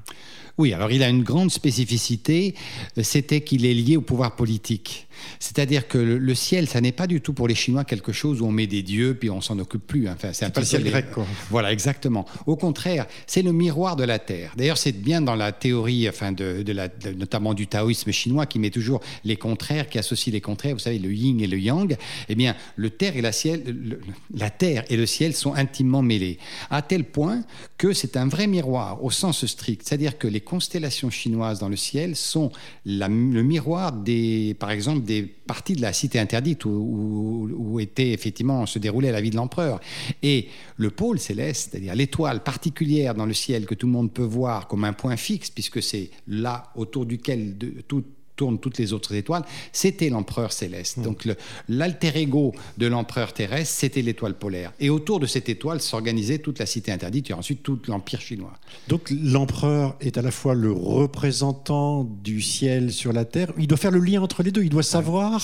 Oui, 0.60 0.74
alors 0.74 0.92
il 0.92 1.02
a 1.02 1.08
une 1.08 1.22
grande 1.22 1.50
spécificité, 1.50 2.54
c'était 3.02 3.40
qu'il 3.40 3.64
est 3.64 3.72
lié 3.72 3.96
au 3.96 4.02
pouvoir 4.02 4.36
politique. 4.36 5.06
C'est-à-dire 5.38 5.88
que 5.88 5.98
le, 5.98 6.34
ciel, 6.34 6.68
ça 6.68 6.80
n'est 6.80 6.92
pas 6.92 7.06
du 7.06 7.20
tout 7.20 7.32
pour 7.32 7.48
les 7.48 7.54
Chinois 7.54 7.84
quelque 7.84 8.12
chose 8.12 8.40
où 8.40 8.46
on 8.46 8.52
met 8.52 8.66
des 8.66 8.82
dieux 8.82 9.16
puis 9.18 9.30
on 9.30 9.40
s'en 9.40 9.58
occupe 9.58 9.86
plus. 9.86 10.08
Enfin, 10.08 10.32
c'est 10.32 10.44
un 10.44 10.50
peu 10.50 10.60
le 10.60 10.66
ciel 10.66 10.84
grec, 10.84 11.10
quoi. 11.10 11.26
Voilà, 11.50 11.72
exactement. 11.72 12.26
Au 12.46 12.56
contraire, 12.56 13.06
c'est 13.26 13.42
le 13.42 13.52
miroir 13.52 13.96
de 13.96 14.04
la 14.04 14.18
Terre. 14.18 14.52
D'ailleurs, 14.56 14.78
c'est 14.78 14.92
bien 14.92 15.20
dans 15.20 15.34
la 15.34 15.52
théorie, 15.52 16.08
enfin, 16.08 16.32
de, 16.32 16.64
la, 16.72 16.88
notamment 17.16 17.54
du 17.54 17.66
taoïsme 17.66 18.10
chinois, 18.12 18.46
qui 18.46 18.58
met 18.58 18.70
toujours 18.70 19.00
les 19.24 19.36
contraires, 19.36 19.88
qui 19.88 19.98
associe 19.98 20.32
les 20.32 20.40
contraires. 20.40 20.74
Vous 20.74 20.80
savez, 20.80 20.98
le 20.98 21.12
yin 21.12 21.40
et 21.40 21.46
le 21.46 21.58
yang. 21.58 21.96
Eh 22.28 22.34
bien, 22.34 22.54
le 22.76 22.90
terre 22.90 23.16
et 23.16 23.22
la 23.22 23.32
ciel, 23.32 23.98
la 24.34 24.50
terre 24.50 24.84
et 24.88 24.96
le 24.96 25.06
ciel 25.06 25.34
sont 25.34 25.54
intimement 25.54 26.02
mêlés, 26.02 26.38
à 26.70 26.82
tel 26.82 27.04
point 27.04 27.42
que 27.78 27.92
c'est 27.92 28.16
un 28.16 28.28
vrai 28.28 28.46
miroir 28.46 29.02
au 29.02 29.10
sens 29.10 29.46
strict. 29.46 29.82
C'est-à-dire 29.84 30.18
que 30.18 30.28
les 30.28 30.40
constellations 30.50 31.10
chinoises 31.10 31.60
dans 31.60 31.68
le 31.68 31.76
ciel 31.76 32.16
sont 32.16 32.50
le 32.84 33.42
miroir 33.42 33.92
des, 33.92 34.56
par 34.58 34.72
exemple, 34.72 35.04
des 35.04 35.22
parties 35.22 35.76
de 35.76 35.80
la 35.80 35.92
cité 35.92 36.18
interdite 36.18 36.64
où, 36.64 37.78
était 37.78 38.10
effectivement 38.10 38.66
se 38.66 38.80
déroulait 38.80 39.12
la 39.12 39.20
vie 39.20 39.30
de 39.30 39.36
l'empereur. 39.36 39.80
Et 40.24 40.48
le 40.76 40.90
pôle 40.90 41.20
céleste, 41.20 41.70
c'est-à-dire 41.70 41.94
l'étoile 41.94 42.42
particulière 42.42 43.14
dans 43.14 43.26
le 43.26 43.32
ciel 43.32 43.64
que 43.64 43.76
tout 43.76 43.86
le 43.86 43.92
monde 43.92 44.12
peut 44.12 44.24
voir 44.24 44.66
comme 44.66 44.82
un 44.84 44.92
point 44.92 45.16
fixe, 45.16 45.50
puisque 45.50 45.80
c'est 45.80 46.10
là 46.26 46.64
autour 46.74 47.06
duquel 47.06 47.56
de, 47.56 47.68
tout 47.86 48.02
tournent 48.40 48.58
toutes 48.58 48.78
les 48.78 48.94
autres 48.94 49.14
étoiles, 49.14 49.44
c'était 49.70 50.08
l'empereur 50.08 50.50
céleste. 50.50 50.96
Mm. 50.96 51.02
Donc 51.02 51.28
l'alter 51.68 52.16
ego 52.16 52.54
de 52.78 52.86
l'empereur 52.86 53.34
terrestre, 53.34 53.74
c'était 53.74 54.00
l'étoile 54.00 54.32
polaire. 54.32 54.72
Et 54.80 54.88
autour 54.88 55.20
de 55.20 55.26
cette 55.26 55.50
étoile 55.50 55.82
s'organisait 55.82 56.38
toute 56.38 56.58
la 56.58 56.64
cité 56.64 56.90
interdite 56.90 57.28
et 57.28 57.34
ensuite 57.34 57.62
tout 57.62 57.78
l'empire 57.86 58.22
chinois. 58.22 58.54
Donc 58.88 59.10
l'empereur 59.10 59.94
est 60.00 60.16
à 60.16 60.22
la 60.22 60.30
fois 60.30 60.54
le 60.54 60.72
représentant 60.72 62.04
du 62.04 62.40
ciel 62.40 62.92
sur 62.92 63.12
la 63.12 63.26
terre. 63.26 63.52
Il 63.58 63.66
doit 63.66 63.76
faire 63.76 63.90
le 63.90 64.00
lien 64.00 64.22
entre 64.22 64.42
les 64.42 64.52
deux. 64.52 64.62
Il 64.62 64.70
doit 64.70 64.82
savoir. 64.82 65.42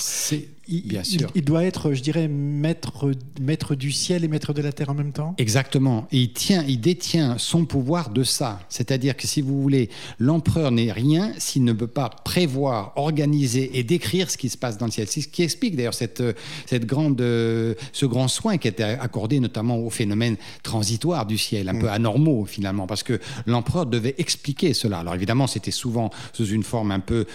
C'est 0.68 0.86
Bien 0.86 1.04
sûr. 1.04 1.30
Il, 1.34 1.44
doit 1.44 1.64
être, 1.64 1.92
je 1.92 2.02
dirais, 2.02 2.28
maître, 2.28 3.10
maître 3.40 3.74
du 3.74 3.92
ciel 3.92 4.24
et 4.24 4.28
maître 4.28 4.52
de 4.52 4.62
la 4.62 4.72
terre 4.72 4.90
en 4.90 4.94
même 4.94 5.12
temps 5.12 5.34
Exactement. 5.38 6.06
Et 6.10 6.18
il, 6.18 6.32
tient, 6.32 6.64
il 6.66 6.80
détient 6.80 7.38
son 7.38 7.64
pouvoir 7.64 8.10
de 8.10 8.24
ça. 8.24 8.60
C'est-à-dire 8.68 9.16
que 9.16 9.26
si 9.26 9.40
vous 9.42 9.60
voulez, 9.62 9.90
l'empereur 10.18 10.70
n'est 10.72 10.90
rien 10.92 11.32
s'il 11.38 11.64
ne 11.64 11.72
peut 11.72 11.86
pas 11.86 12.08
prévoir, 12.08 12.92
organiser 12.96 13.78
et 13.78 13.84
décrire 13.84 14.30
ce 14.30 14.36
qui 14.36 14.48
se 14.48 14.58
passe 14.58 14.76
dans 14.78 14.86
le 14.86 14.92
ciel. 14.92 15.06
C'est 15.08 15.20
ce 15.20 15.28
qui 15.28 15.42
explique 15.42 15.76
d'ailleurs 15.76 15.94
cette, 15.94 16.22
cette 16.66 16.86
grande, 16.86 17.18
ce 17.20 18.06
grand 18.06 18.28
soin 18.28 18.58
qui 18.58 18.68
était 18.68 18.82
accordé 18.82 19.40
notamment 19.40 19.78
aux 19.78 19.90
phénomènes 19.90 20.36
transitoires 20.62 21.26
du 21.26 21.38
ciel, 21.38 21.68
un 21.68 21.74
mm. 21.74 21.80
peu 21.80 21.90
anormaux 21.90 22.44
finalement, 22.44 22.86
parce 22.86 23.02
que 23.02 23.20
l'empereur 23.46 23.86
devait 23.86 24.14
expliquer 24.18 24.74
cela. 24.74 24.98
Alors 24.98 25.14
évidemment, 25.14 25.46
c'était 25.46 25.70
souvent 25.70 26.10
sous 26.32 26.46
une 26.46 26.62
forme 26.62 26.90
un 26.90 27.00
peu 27.00 27.26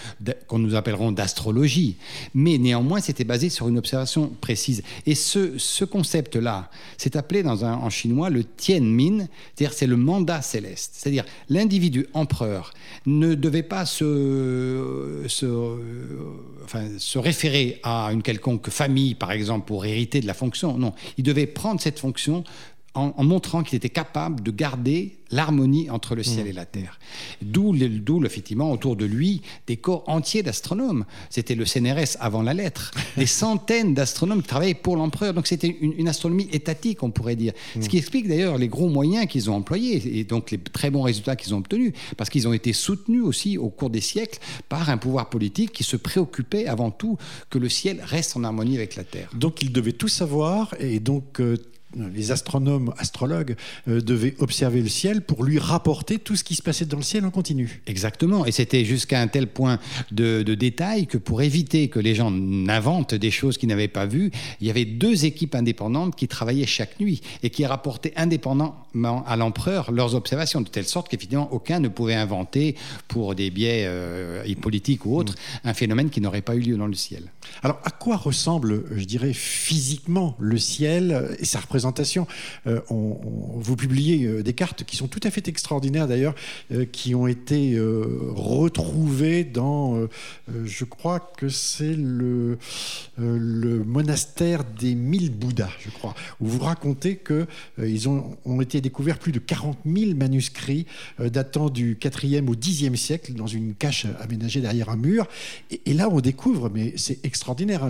qu'on 0.46 0.58
nous 0.58 0.74
appellerons 0.74 1.12
d'astrologie, 1.12 1.96
mais 2.34 2.58
néanmoins, 2.58 3.00
c'était 3.00 3.21
basé 3.24 3.48
sur 3.48 3.68
une 3.68 3.78
observation 3.78 4.32
précise. 4.40 4.82
Et 5.06 5.14
ce, 5.14 5.58
ce 5.58 5.84
concept-là, 5.84 6.70
c'est 6.96 7.16
appelé 7.16 7.42
dans 7.42 7.64
un, 7.64 7.74
en 7.74 7.90
chinois 7.90 8.30
le 8.30 8.44
Tianmin, 8.44 9.26
c'est-à-dire 9.54 9.74
c'est 9.74 9.86
le 9.86 9.96
mandat 9.96 10.42
céleste. 10.42 10.92
C'est-à-dire 10.94 11.24
l'individu 11.48 12.06
empereur 12.14 12.72
ne 13.06 13.34
devait 13.34 13.62
pas 13.62 13.86
se, 13.86 15.24
se, 15.28 15.46
enfin, 16.64 16.86
se 16.98 17.18
référer 17.18 17.80
à 17.82 18.10
une 18.12 18.22
quelconque 18.22 18.70
famille, 18.70 19.14
par 19.14 19.32
exemple, 19.32 19.66
pour 19.66 19.84
hériter 19.84 20.20
de 20.20 20.26
la 20.26 20.34
fonction. 20.34 20.78
Non, 20.78 20.92
il 21.18 21.24
devait 21.24 21.46
prendre 21.46 21.80
cette 21.80 21.98
fonction 21.98 22.44
en, 22.94 23.24
montrant 23.24 23.62
qu'il 23.62 23.76
était 23.76 23.88
capable 23.88 24.42
de 24.42 24.50
garder 24.50 25.18
l'harmonie 25.30 25.88
entre 25.88 26.14
le 26.14 26.22
ciel 26.22 26.44
mmh. 26.44 26.48
et 26.48 26.52
la 26.52 26.66
terre. 26.66 26.98
D'où, 27.40 27.74
effectivement, 28.24 28.70
autour 28.70 28.96
de 28.96 29.06
lui, 29.06 29.40
des 29.66 29.78
corps 29.78 30.04
entiers 30.06 30.42
d'astronomes. 30.42 31.06
C'était 31.30 31.54
le 31.54 31.64
CNRS 31.64 32.18
avant 32.20 32.42
la 32.42 32.52
lettre. 32.52 32.90
Des 33.16 33.26
centaines 33.26 33.94
d'astronomes 33.94 34.42
qui 34.42 34.48
travaillaient 34.48 34.74
pour 34.74 34.96
l'empereur. 34.96 35.32
Donc 35.32 35.46
c'était 35.46 35.68
une, 35.80 36.08
astronomie 36.08 36.48
étatique, 36.52 37.02
on 37.02 37.10
pourrait 37.10 37.36
dire. 37.36 37.54
Ce 37.80 37.88
qui 37.88 37.96
mmh. 37.96 37.98
explique 37.98 38.28
d'ailleurs 38.28 38.58
les 38.58 38.68
gros 38.68 38.88
moyens 38.88 39.26
qu'ils 39.26 39.48
ont 39.48 39.54
employés 39.54 40.18
et 40.18 40.24
donc 40.24 40.50
les 40.50 40.58
très 40.58 40.90
bons 40.90 41.02
résultats 41.02 41.34
qu'ils 41.36 41.54
ont 41.54 41.58
obtenus. 41.58 41.92
Parce 42.18 42.28
qu'ils 42.28 42.46
ont 42.46 42.52
été 42.52 42.74
soutenus 42.74 43.22
aussi 43.22 43.56
au 43.56 43.70
cours 43.70 43.88
des 43.88 44.02
siècles 44.02 44.38
par 44.68 44.90
un 44.90 44.98
pouvoir 44.98 45.30
politique 45.30 45.72
qui 45.72 45.84
se 45.84 45.96
préoccupait 45.96 46.66
avant 46.66 46.90
tout 46.90 47.16
que 47.48 47.58
le 47.58 47.70
ciel 47.70 48.02
reste 48.04 48.36
en 48.36 48.44
harmonie 48.44 48.76
avec 48.76 48.96
la 48.96 49.04
terre. 49.04 49.30
Donc 49.34 49.62
ils 49.62 49.72
devaient 49.72 49.92
tout 49.92 50.08
savoir 50.08 50.74
et 50.78 51.00
donc 51.00 51.40
euh, 51.40 51.56
les 52.14 52.32
astronomes, 52.32 52.92
astrologues, 52.98 53.56
euh, 53.88 54.00
devaient 54.00 54.34
observer 54.38 54.82
le 54.82 54.88
ciel 54.88 55.22
pour 55.22 55.44
lui 55.44 55.58
rapporter 55.58 56.18
tout 56.18 56.36
ce 56.36 56.44
qui 56.44 56.54
se 56.54 56.62
passait 56.62 56.84
dans 56.84 56.96
le 56.96 57.02
ciel 57.02 57.24
en 57.24 57.30
continu. 57.30 57.82
Exactement. 57.86 58.46
Et 58.46 58.52
c'était 58.52 58.84
jusqu'à 58.84 59.20
un 59.20 59.28
tel 59.28 59.46
point 59.46 59.78
de, 60.10 60.42
détail 60.42 61.06
que 61.06 61.18
pour 61.18 61.42
éviter 61.42 61.88
que 61.88 61.98
les 61.98 62.14
gens 62.14 62.30
n'inventent 62.30 63.14
des 63.14 63.30
choses 63.30 63.56
qu'ils 63.58 63.68
n'avaient 63.68 63.88
pas 63.88 64.06
vues, 64.06 64.30
il 64.60 64.66
y 64.66 64.70
avait 64.70 64.84
deux 64.84 65.24
équipes 65.24 65.54
indépendantes 65.54 66.14
qui 66.14 66.28
travaillaient 66.28 66.66
chaque 66.66 67.00
nuit 67.00 67.22
et 67.42 67.50
qui 67.50 67.64
rapportaient 67.64 68.12
indépendamment 68.16 68.81
à 69.26 69.36
l'empereur 69.36 69.90
leurs 69.92 70.14
observations, 70.14 70.60
de 70.60 70.68
telle 70.68 70.86
sorte 70.86 71.08
qu'effectivement 71.08 71.48
aucun 71.52 71.80
ne 71.80 71.88
pouvait 71.88 72.14
inventer, 72.14 72.76
pour 73.08 73.34
des 73.34 73.50
biais 73.50 73.84
euh, 73.86 74.44
politiques 74.60 75.06
ou 75.06 75.16
autres, 75.16 75.34
mm. 75.34 75.68
un 75.68 75.74
phénomène 75.74 76.10
qui 76.10 76.20
n'aurait 76.20 76.42
pas 76.42 76.54
eu 76.54 76.60
lieu 76.60 76.76
dans 76.76 76.86
le 76.86 76.94
ciel. 76.94 77.24
Alors 77.62 77.80
à 77.84 77.90
quoi 77.90 78.16
ressemble, 78.16 78.84
je 78.94 79.04
dirais, 79.04 79.32
physiquement 79.32 80.36
le 80.38 80.58
ciel 80.58 81.36
et 81.38 81.44
sa 81.44 81.60
représentation? 81.60 82.26
Euh, 82.66 82.80
Vous 82.88 83.76
publiez 83.76 84.24
euh, 84.24 84.42
des 84.42 84.52
cartes 84.52 84.84
qui 84.84 84.96
sont 84.96 85.08
tout 85.08 85.20
à 85.24 85.30
fait 85.30 85.48
extraordinaires 85.48 86.06
d'ailleurs, 86.06 86.34
euh, 86.72 86.84
qui 86.84 87.14
ont 87.14 87.26
été 87.26 87.78
retrouvées 87.78 89.44
dans, 89.44 90.06
je 90.64 90.84
crois 90.84 91.20
que 91.20 91.48
c'est 91.48 91.94
le, 91.94 92.58
le 93.18 93.84
monastère 93.84 94.64
des 94.64 94.94
mille 94.94 95.30
Bouddhas, 95.30 95.70
je 95.80 95.90
crois, 95.90 96.14
où 96.40 96.46
vous 96.46 96.58
racontez 96.60 97.16
qu'ils 97.16 98.08
ont, 98.08 98.36
ont 98.44 98.60
été 98.60 98.80
découverts 98.82 99.18
plus 99.18 99.32
de 99.32 99.38
40 99.38 99.78
000 99.86 100.14
manuscrits 100.14 100.86
datant 101.18 101.70
du 101.70 101.96
4e 101.96 102.48
au 102.48 102.54
10e 102.54 102.96
siècle 102.96 103.32
dans 103.34 103.46
une 103.46 103.74
cache 103.74 104.06
aménagée 104.20 104.60
derrière 104.60 104.88
un 104.88 104.96
mur. 104.96 105.26
Et, 105.86 105.94
là, 105.94 106.08
on 106.10 106.20
découvre, 106.20 106.70
mais 106.72 106.94
c'est 106.96 107.24
extraordinaire, 107.24 107.88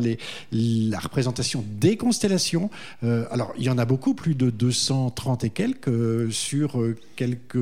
la 0.53 0.99
représentation 0.99 1.65
des 1.81 1.97
constellations. 1.97 2.71
Euh, 3.05 3.27
alors, 3.31 3.53
il 3.59 3.65
y 3.65 3.71
en 3.71 3.79
a 3.79 3.85
beaucoup, 3.85 4.15
plus 4.15 4.35
de 4.35 4.51
230 4.51 5.45
et 5.45 5.51
quelques, 5.51 5.89
euh, 5.89 6.31
sur 6.31 6.81
euh, 6.81 6.97
quelques 7.17 7.57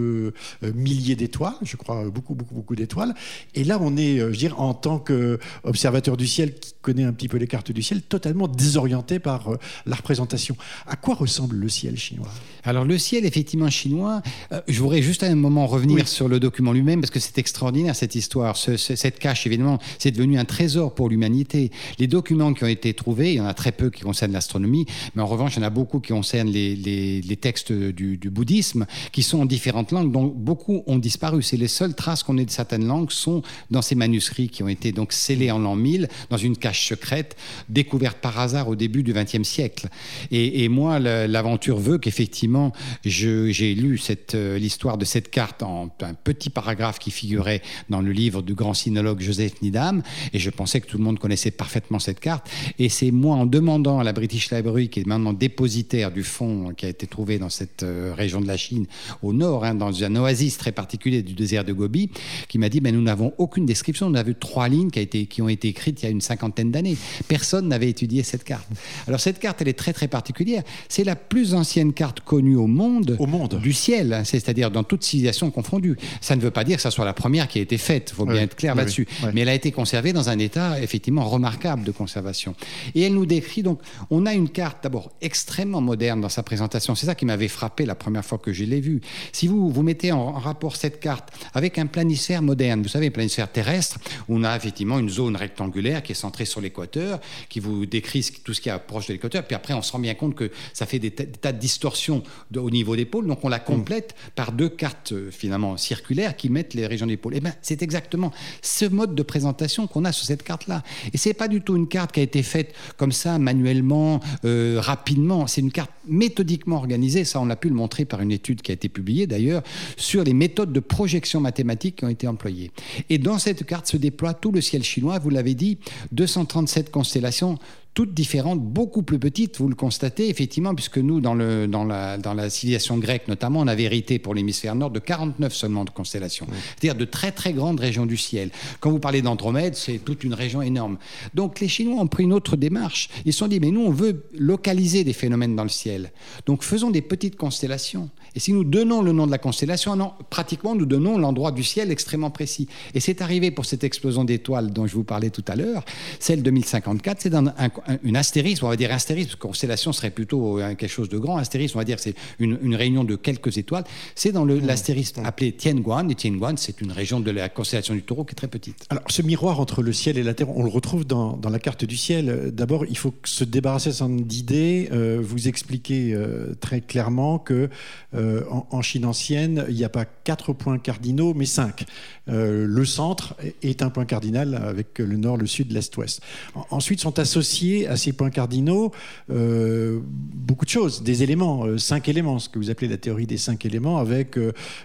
milliers 0.75 1.17
d'étoiles, 1.17 1.55
je 1.63 1.77
crois, 1.77 2.09
beaucoup, 2.09 2.35
beaucoup, 2.35 2.55
beaucoup 2.55 2.77
d'étoiles. 2.77 3.15
Et 3.55 3.65
là, 3.65 3.79
on 3.81 3.97
est, 3.97 4.19
je 4.19 4.39
dire, 4.39 4.59
en 4.61 4.73
tant 4.75 4.99
qu'observateur 4.99 6.17
du 6.17 6.27
ciel 6.27 6.55
qui 6.55 6.75
connaît 6.81 7.05
un 7.05 7.13
petit 7.13 7.29
peu 7.29 7.37
les 7.37 7.47
cartes 7.47 7.73
du 7.73 7.83
ciel, 7.83 8.01
totalement 8.01 8.49
désorienté 8.49 9.19
par 9.19 9.51
la 9.85 9.97
représentation. 9.97 10.57
À 10.87 10.97
quoi 10.97 11.15
ressemble 11.15 11.57
le 11.57 11.69
ciel 11.69 11.99
chinois? 11.99 12.31
Alors, 12.65 12.85
le 12.85 12.97
ciel, 12.97 13.20
effectivement, 13.25 13.71
chinois, 13.71 14.23
je 14.69 14.81
voudrais 14.81 15.03
juste 15.03 15.23
à 15.23 15.27
un 15.27 15.35
moment 15.35 15.67
revenir 15.67 16.09
sur 16.09 16.29
le 16.29 16.41
document 16.41 16.73
lui-même, 16.73 17.01
parce 17.01 17.11
que 17.11 17.21
c'est 17.21 17.39
extraordinaire, 17.39 17.95
cette 17.97 18.15
histoire. 18.15 18.57
cette 18.57 19.19
cache, 19.19 19.47
évidemment, 19.47 19.79
c'est 19.99 20.11
devenu 20.11 20.39
un 20.39 20.45
trésor 20.45 20.95
pour 20.95 21.09
l'humanité. 21.09 21.71
Les 21.99 22.07
documents 22.07 22.53
qui 22.55 22.65
ont 22.65 22.69
été 22.69 22.95
trouvés, 22.95 23.33
il 23.33 23.37
y 23.37 23.41
en 23.41 23.47
a 23.47 23.55
très 23.55 23.73
peu 23.73 23.91
qui 23.91 24.03
concernent 24.03 24.33
l'astronomie, 24.33 24.87
mais 25.15 25.23
en 25.23 25.27
revanche, 25.27 25.57
il 25.57 25.61
y 25.61 25.63
en 25.63 25.67
a 25.67 25.71
beaucoup 25.71 26.01
qui 26.01 26.13
concernent 26.13 26.51
les, 26.51 27.39
textes 27.41 27.73
du, 27.73 28.31
bouddhisme, 28.31 28.87
qui 29.13 29.23
sont 29.23 29.41
en 29.41 29.47
différentes 29.47 29.93
langues, 29.93 30.13
dont 30.13 30.27
beaucoup 30.27 30.83
ont 30.87 30.99
disparu. 30.99 31.43
C'est 31.43 31.57
les 31.57 31.69
seules 31.69 31.95
traces 31.95 32.23
qu'on 32.23 32.39
ait 32.39 32.45
de 32.45 32.51
certaines 32.51 32.87
langues 32.87 33.11
sont 33.11 33.43
dans 33.71 33.83
ces 33.83 33.95
manuscrits 33.95 34.49
qui 34.49 34.63
ont 34.63 34.69
été 34.69 34.93
donc 34.93 35.13
scellés 35.13 35.51
en 35.51 35.59
l'an 35.59 35.77
1000 35.77 36.09
dans 36.29 36.37
une 36.37 36.57
cache 36.57 36.89
secrète 36.89 37.37
découverte 37.69 38.19
par 38.19 38.39
hasard 38.39 38.69
au 38.69 38.77
début 38.77 39.03
du 39.03 39.13
XXe 39.13 39.43
siècle. 39.43 39.89
Et, 40.31 40.69
moi, 40.69 40.99
l'aventure 40.99 41.79
veut 41.79 41.99
qu'effectivement, 41.99 42.73
j'ai 43.11 43.75
lu 43.75 44.01
euh, 44.35 44.59
l'histoire 44.59 44.97
de 44.97 45.05
cette 45.05 45.31
carte 45.31 45.63
en 45.63 45.91
un 46.01 46.15
petit 46.15 46.51
paragraphe 46.51 46.99
qui 46.99 47.11
figurait 47.11 47.63
dans 47.89 48.01
le 48.01 48.13
livre 48.13 48.43
du 48.43 48.55
grand 48.55 48.75
sinologue 48.75 49.21
Joseph 49.21 49.61
Nidam, 49.63 50.03
et 50.33 50.39
je 50.39 50.51
pensais 50.51 50.81
que 50.81 50.87
tout 50.87 50.99
le 50.99 51.05
monde 51.05 51.19
connaissait 51.19 51.51
parfaitement 51.51 51.99
cette 51.99 52.21
carte. 52.21 52.49
Et 52.79 52.89
c'est 52.89 53.11
moi, 53.11 53.37
en 53.37 53.47
demandant 53.47 53.99
à 53.99 54.05
la 54.05 54.13
British 54.13 54.51
Library, 54.51 54.89
qui 54.89 55.01
est 55.01 55.07
maintenant 55.07 55.33
dépositaire 55.33 56.11
du 56.13 56.23
fonds 56.23 56.73
qui 56.77 56.87
a 56.87 56.89
été 56.89 57.07
trouvé 57.07 57.39
dans 57.39 57.51
cette 57.51 57.83
euh, 57.83 58.15
région 58.17 58.41
de 58.41 58.47
la 58.47 58.57
Chine, 58.57 58.87
au 59.23 59.33
nord, 59.33 59.65
hein, 59.65 59.75
dans 59.75 60.03
un 60.05 60.17
oasis 60.17 60.57
très 60.57 60.73
particulier 60.73 61.23
du 61.23 61.35
désert 61.35 61.65
de 61.65 61.73
Gobi, 61.73 62.11
qui 62.49 62.59
m'a 62.59 62.69
dit, 62.69 62.81
ben, 62.81 62.95
nous 62.95 63.03
n'avons 63.03 63.33
aucune 63.39 63.67
description, 63.67 64.07
on 64.07 64.15
a 64.15 64.23
vu 64.23 64.35
trois 64.35 64.69
lignes 64.69 64.91
qui 64.91 65.43
ont 65.43 65.49
été 65.49 65.69
écrites 65.69 66.03
il 66.03 66.05
y 66.05 66.09
a 66.09 66.11
une 66.11 66.21
cinquantaine 66.21 66.71
d'années. 66.71 66.97
Personne 67.29 67.69
n'avait 67.69 67.89
étudié 67.89 68.23
cette 68.23 68.45
carte. 68.45 68.67
Alors 69.07 69.21
cette 69.21 69.39
carte, 69.39 69.61
elle 69.63 69.69
est 69.69 69.79
très 69.79 69.93
très 69.93 70.09
particulière. 70.09 70.63
C'est 70.89 71.05
la 71.05 71.17
plus 71.17 71.55
ancienne 71.55 71.93
carte 71.93 72.21
connue 72.21 72.57
au 72.57 72.67
monde, 72.67 73.00
au 73.19 73.27
monde. 73.27 73.59
du 73.61 73.73
ciel, 73.73 74.13
hein, 74.13 74.25
c'est-à-dire 74.25 74.71
dans 74.71 74.85
toute 74.85 75.05
civilisation 75.05 75.51
confondue. 75.51 75.97
Ça 76.21 76.37
ne 76.37 76.41
veut 76.41 76.51
pas 76.51 76.65
dire 76.65 76.77
que 76.77 76.83
ça 76.83 76.91
soit 76.91 77.05
la 77.05 77.13
première 77.13 77.49
qui 77.49 77.59
a 77.59 77.63
été 77.63 77.79
faite, 77.79 78.11
il 78.13 78.17
faut 78.17 78.27
bien 78.27 78.43
être 78.43 78.57
clair 78.57 78.75
là-dessus. 78.75 79.07
Mais 79.33 79.43
elle 79.43 79.49
a 79.49 79.55
été 79.55 79.73
conservée 79.73 80.13
dans 80.13 80.29
un 80.29 80.39
état 80.39 80.81
effectivement 80.81 81.29
remarquable 81.29 81.85
de 81.85 81.91
conservation. 81.91 82.55
Et 82.95 83.03
elle 83.03 83.15
nous 83.15 83.27
décrit 83.27 83.63
donc, 83.63 83.81
on 84.11 84.27
a 84.27 84.35
une 84.35 84.49
carte 84.49 84.83
d'abord 84.83 85.11
extrêmement 85.21 85.81
moderne 85.81 86.21
dans 86.21 86.29
sa 86.29 86.43
présentation. 86.43 86.95
C'est 86.95 87.07
ça 87.07 87.15
qui 87.15 87.25
m'avait 87.25 87.49
frappé 87.49 87.87
la 87.87 87.95
première 87.95 88.25
fois 88.25 88.39
que 88.39 88.53
je 88.53 88.65
l'ai 88.65 88.81
vue. 88.81 89.01
Si 89.33 89.47
vous, 89.47 89.71
vous 89.71 89.83
mettez 89.83 90.13
en 90.13 90.33
rapport 90.33 90.77
cette 90.77 91.01
carte 91.01 91.31
avec 91.55 91.79
un 91.79 91.87
planisphère 91.87 92.43
moderne, 92.43 92.83
vous 92.83 92.89
savez, 92.89 93.07
un 93.07 93.11
planisphère 93.11 93.51
terrestre, 93.51 93.99
où 94.29 94.37
on 94.37 94.45
a 94.45 94.57
effectivement 94.57 94.99
une 94.99 95.11
zone 95.11 95.37
rectangulaire 95.37 96.03
qui 96.03 96.13
est 96.13 96.15
centrée 96.15 96.45
sur 96.45 96.61
l'équateur, 96.61 97.21
qui 97.49 97.61
vous 97.61 97.87
décrit 97.87 98.29
tout 98.45 98.55
ce 98.55 98.61
qui 98.61 98.71
approche 98.71 99.07
de 99.07 99.13
l'équateur, 99.13 99.45
puis 99.45 99.55
après 99.55 99.75
on 99.75 99.83
se 99.83 99.93
rend 99.93 99.99
bien 99.99 100.15
compte 100.15 100.35
que 100.35 100.51
ça 100.73 100.87
fait 100.87 100.99
des, 100.99 101.11
tas 101.11 101.53
de 101.53 101.59
distorsions 101.59 102.23
au 102.57 102.71
niveau 102.71 102.90
des 102.97 103.05
pôles, 103.05 103.27
donc 103.27 103.45
on 103.45 103.49
la 103.49 103.59
complète 103.59 104.15
par 104.35 104.53
deux 104.53 104.69
cartes 104.69 105.13
euh, 105.13 105.31
finalement 105.31 105.77
circulaires 105.77 106.37
qui 106.37 106.49
mettent 106.49 106.75
les 106.75 106.87
régions 106.87 107.07
des 107.07 107.17
pôles. 107.17 107.35
Et 107.35 107.39
eh 107.39 107.41
bien 107.41 107.55
c'est 107.63 107.83
exactement 107.83 108.33
ce 108.63 108.85
mode 108.85 109.15
de 109.15 109.23
présentation 109.23 109.87
qu'on 109.87 110.05
a 110.05 110.13
sur 110.13 110.25
cette 110.25 110.43
carte-là. 110.43 110.83
Et 111.13 111.19
c'est 111.19 111.35
pas 111.35 111.49
du 111.49 111.61
tout 111.61 111.77
une 111.77 111.89
carte 111.89 112.13
qui 112.13 112.21
a 112.21 112.23
été 112.23 112.43
faite 112.43 112.75
comme 112.97 113.13
ça, 113.13 113.39
manuellement, 113.39 114.21
euh, 114.45 114.79
rapidement. 114.81 115.47
C'est 115.47 115.61
une 115.61 115.73
carte 115.73 115.91
méthodiquement 116.07 116.77
organisée. 116.77 117.25
Ça, 117.25 117.41
on 117.41 117.51
a 117.51 117.57
pu 117.57 117.69
le 117.69 117.75
montrer 117.75 118.05
par 118.05 118.21
une 118.21 118.33
étude 118.33 118.63
qui 118.63 118.73
a 118.73 118.75
été 118.75 118.89
publiée 118.89 119.27
d'ailleurs 119.27 119.63
sur 119.97 120.25
les 120.25 120.35
méthodes 120.35 120.73
de 120.73 120.81
projection 120.81 121.41
mathématique 121.41 121.97
qui 121.97 122.05
ont 122.05 122.09
été 122.09 122.27
employées. 122.27 122.71
Et 123.09 123.19
dans 123.19 123.39
cette 123.39 123.65
carte 123.65 123.87
se 123.87 123.97
déploie 123.97 124.35
tout 124.35 124.53
le 124.53 124.61
ciel 124.61 124.83
chinois. 124.83 125.19
Vous 125.19 125.31
l'avez 125.31 125.55
dit, 125.55 125.79
237 126.13 126.91
constellations 126.91 127.59
toutes 127.95 128.15
différentes, 128.15 128.61
beaucoup 128.61 129.03
plus 129.03 129.19
petites, 129.19 129.59
vous 129.59 129.69
le 129.69 129.75
constatez 129.75 130.29
effectivement, 130.29 130.75
puisque 130.75 130.99
nous, 130.99 131.21
dans, 131.21 131.35
le, 131.35 131.67
dans, 131.67 131.85
la, 131.85 132.19
dans 132.19 132.35
la 132.35 132.49
civilisation 132.49 132.99
grecque 132.99 133.29
notamment, 133.29 133.61
on 133.61 133.67
avait 133.67 133.83
hérité 133.85 134.19
pour 134.19 134.35
l'hémisphère 134.35 134.75
nord 134.75 134.91
de 134.91 135.01
49 135.01 135.53
seulement 135.53 135.85
de 135.85 135.91
constellations, 135.91 136.47
c'est-à-dire 136.51 136.99
de 136.99 137.05
très 137.05 137.33
très 137.33 137.53
grandes 137.53 137.81
régions 137.81 138.07
du 138.07 138.17
ciel. 138.17 138.51
Quand 138.81 138.91
vous 138.91 139.01
parlez 139.01 139.23
d'Andromède, 139.23 139.75
c'est 139.75 139.99
toute 139.99 140.25
une 140.25 140.35
région 140.35 140.63
énorme. 140.63 140.99
Donc 141.35 141.61
les 141.61 141.69
Chinois 141.69 142.01
ont 142.01 142.07
pris 142.07 142.25
une 142.25 142.33
autre 142.33 142.57
démarche. 142.57 143.09
Ils 143.25 143.33
se 143.33 143.41
sont 143.41 143.49
dit, 143.49 143.61
mais 143.61 143.71
nous, 143.71 143.83
on 143.83 143.91
veut 143.91 144.25
localiser 144.39 145.05
des 145.05 145.13
phénomènes 145.13 145.57
dans 145.57 145.65
le 145.65 145.69
ciel. 145.69 146.13
Donc 146.47 146.63
faisons 146.63 146.91
des 146.91 147.03
petites 147.03 147.37
constellations. 147.37 148.11
Et 148.35 148.41
si 148.41 148.53
nous 148.53 148.65
donnons 148.65 149.03
le 149.03 149.13
nom 149.13 149.27
de 149.27 149.33
la 149.33 149.39
constellation, 149.39 149.97
non, 149.97 150.13
pratiquement 150.31 150.75
nous 150.75 150.87
donnons 150.87 151.19
l'endroit 151.19 151.51
du 151.51 151.65
ciel 151.65 151.91
extrêmement 151.91 152.31
précis. 152.31 152.69
Et 152.95 153.01
c'est 153.01 153.23
arrivé 153.23 153.51
pour 153.51 153.65
cette 153.65 153.83
explosion 153.83 154.25
d'étoiles 154.25 154.73
dont 154.73 154.87
je 154.87 154.95
vous 154.95 155.05
parlais 155.05 155.31
tout 155.31 155.45
à 155.49 155.57
l'heure, 155.57 155.85
celle 156.21 156.43
2054, 156.43 157.21
c'est 157.21 157.31
dans 157.31 157.47
un, 157.47 157.69
une 158.03 158.17
astérisme, 158.17 158.65
on 158.65 158.69
va 158.69 158.77
dire 158.77 158.93
astérisme, 158.93 159.29
parce 159.29 159.37
que 159.37 159.43
constellation 159.43 159.93
serait 159.93 160.11
plutôt 160.11 160.59
euh, 160.59 160.75
quelque 160.75 160.91
chose 160.91 161.09
de 161.09 161.19
grand. 161.19 161.37
Astérisme, 161.37 161.77
on 161.79 161.81
va 161.81 161.85
dire 161.85 162.01
c'est 162.01 162.15
une, 162.39 162.59
une, 162.63 162.75
réunion 162.75 163.05
de 163.05 163.17
quelques 163.17 163.59
étoiles. 163.59 163.85
C'est 164.15 164.33
dans 164.33 164.45
l'astérisme 164.45 165.23
mmh. 165.23 165.27
appelé 165.27 165.53
Tianguan. 165.53 166.09
Et 166.11 166.15
Tianguan, 166.15 166.57
c'est 166.57 166.81
une 166.81 166.93
région 166.93 167.21
de 167.21 167.31
la 167.31 167.49
constellation 167.49 167.95
du 167.95 168.03
taureau 168.03 168.25
qui 168.25 168.33
est 168.33 168.35
très 168.35 168.49
petite. 168.49 168.87
Alors 168.91 169.05
ce 169.09 169.23
miroir 169.23 169.61
entre 169.61 169.83
le 169.83 169.93
ciel 169.93 170.19
et 170.19 170.23
la 170.23 170.35
Terre, 170.35 170.51
on 170.57 170.63
le 170.63 170.71
retrouve 170.71 171.07
dans, 171.07 171.37
dans 171.37 171.51
la 171.51 171.59
carte 171.59 171.85
du 171.85 171.97
ciel. 171.97 172.51
D'abord, 172.53 172.87
il 172.87 172.97
faut 172.97 173.15
se 173.25 173.45
débarrasser 173.45 173.91
d'idées. 174.09 174.89
Euh, 174.93 175.21
vous 175.23 175.49
expliquez 175.49 176.13
euh, 176.15 176.55
très 176.61 176.81
clairement 176.81 177.39
que 177.39 177.69
euh, 178.15 178.45
en, 178.51 178.83
Chine 178.83 179.05
ancienne, 179.05 179.67
il 179.69 179.75
n'y 179.75 179.85
a 179.85 179.89
pas 179.89 180.05
quatre 180.05 180.53
points 180.53 180.79
cardinaux, 180.79 181.35
mais 181.35 181.45
cinq. 181.45 181.85
Le 182.27 182.85
centre 182.85 183.35
est 183.63 183.83
un 183.83 183.91
point 183.91 184.05
cardinal 184.05 184.55
avec 184.55 184.99
le 184.99 185.17
nord, 185.17 185.37
le 185.37 185.47
sud, 185.47 185.73
l'est, 185.73 185.97
ouest. 185.97 186.23
ensuite 186.71 187.01
sont 187.01 187.19
associés 187.19 187.70
à 187.87 187.97
ces 187.97 188.13
points 188.13 188.31
cardinaux 188.31 188.93
euh, 189.31 190.01
beaucoup 190.05 190.65
de 190.65 190.71
choses, 190.71 191.03
des 191.03 191.23
éléments, 191.23 191.79
cinq 191.79 192.09
éléments, 192.09 192.39
ce 192.39 192.49
que 192.49 192.59
vous 192.59 192.71
appelez 192.71 192.89
la 192.89 192.97
théorie 192.97 193.27
des 193.27 193.37
cinq 193.37 193.65
éléments, 193.65 193.99
avec 193.99 194.39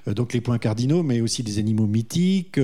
donc 0.05 0.33
les 0.33 0.41
points 0.41 0.57
cardinaux, 0.57 1.01
mais 1.01 1.21
aussi 1.21 1.43
des 1.43 1.57
animaux 1.59 1.87
mythiques. 1.87 2.59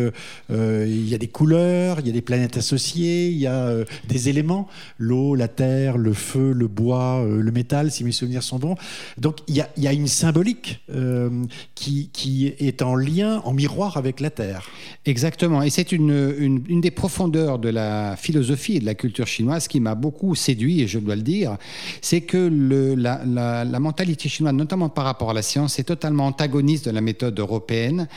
il 0.50 1.10
y 1.10 1.16
a 1.16 1.18
des 1.18 1.28
couleurs, 1.28 2.00
il 2.00 2.08
y 2.08 2.10
a 2.10 2.13
des 2.13 2.22
planètes 2.22 2.58
associées, 2.58 3.30
il 3.30 3.38
y 3.38 3.48
a 3.48 3.74
des 4.08 4.30
éléments, 4.30 4.68
l'eau, 4.98 5.36
la 5.36 5.48
terre, 5.48 5.98
le 5.98 6.13
feu, 6.13 6.51
le 6.51 6.68
bois, 6.68 7.25
le 7.25 7.51
métal, 7.51 7.92
si 7.92 8.04
mes 8.04 8.12
souvenirs 8.12 8.44
sont 8.44 8.60
bons. 8.60 8.75
Donc 9.18 9.40
il 9.48 9.56
y 9.56 9.88
a, 9.88 9.94
une 9.94 10.08
symbolique 10.08 10.82
euh, 10.94 11.30
qui, 11.75 12.54
est 12.60 12.82
en 12.82 12.96
lien, 12.96 13.42
en 13.44 13.54
miroir 13.54 13.98
avec 13.98 14.20
la 14.20 14.30
Terre. 14.30 14.70
Exactement. 15.06 15.62
Et 15.62 15.70
c'est 15.70 15.92
une, 15.92 16.60
des 16.60 16.92
profondeurs 16.92 17.60
de 17.60 17.70
la 17.70 18.16
philosophie 18.16 18.78
et 18.78 18.80
de 18.80 18.86
la 18.86 18.96
culture 18.96 19.28
chinoise 19.28 19.68
qui 19.68 19.80
m'a 19.80 19.96
beaucoup 19.96 20.11
séduit, 20.36 20.82
et 20.82 20.88
je 20.88 21.00
dois 21.00 21.15
le 21.15 21.22
dire, 21.22 21.58
c'est 22.01 22.22
que 22.22 22.50
la, 22.98 23.80
mentalité 23.80 24.30
chinoise, 24.30 24.53
notamment 24.53 24.89
par 24.89 25.06
rapport 25.06 25.32
à 25.32 25.34
la 25.34 25.41
science, 25.41 25.80
est 25.80 25.84
totalement 25.84 26.27
antagoniste 26.27 26.86
de 26.86 26.91
la 26.91 27.01
méthode 27.01 27.39
européenne, 27.39 28.08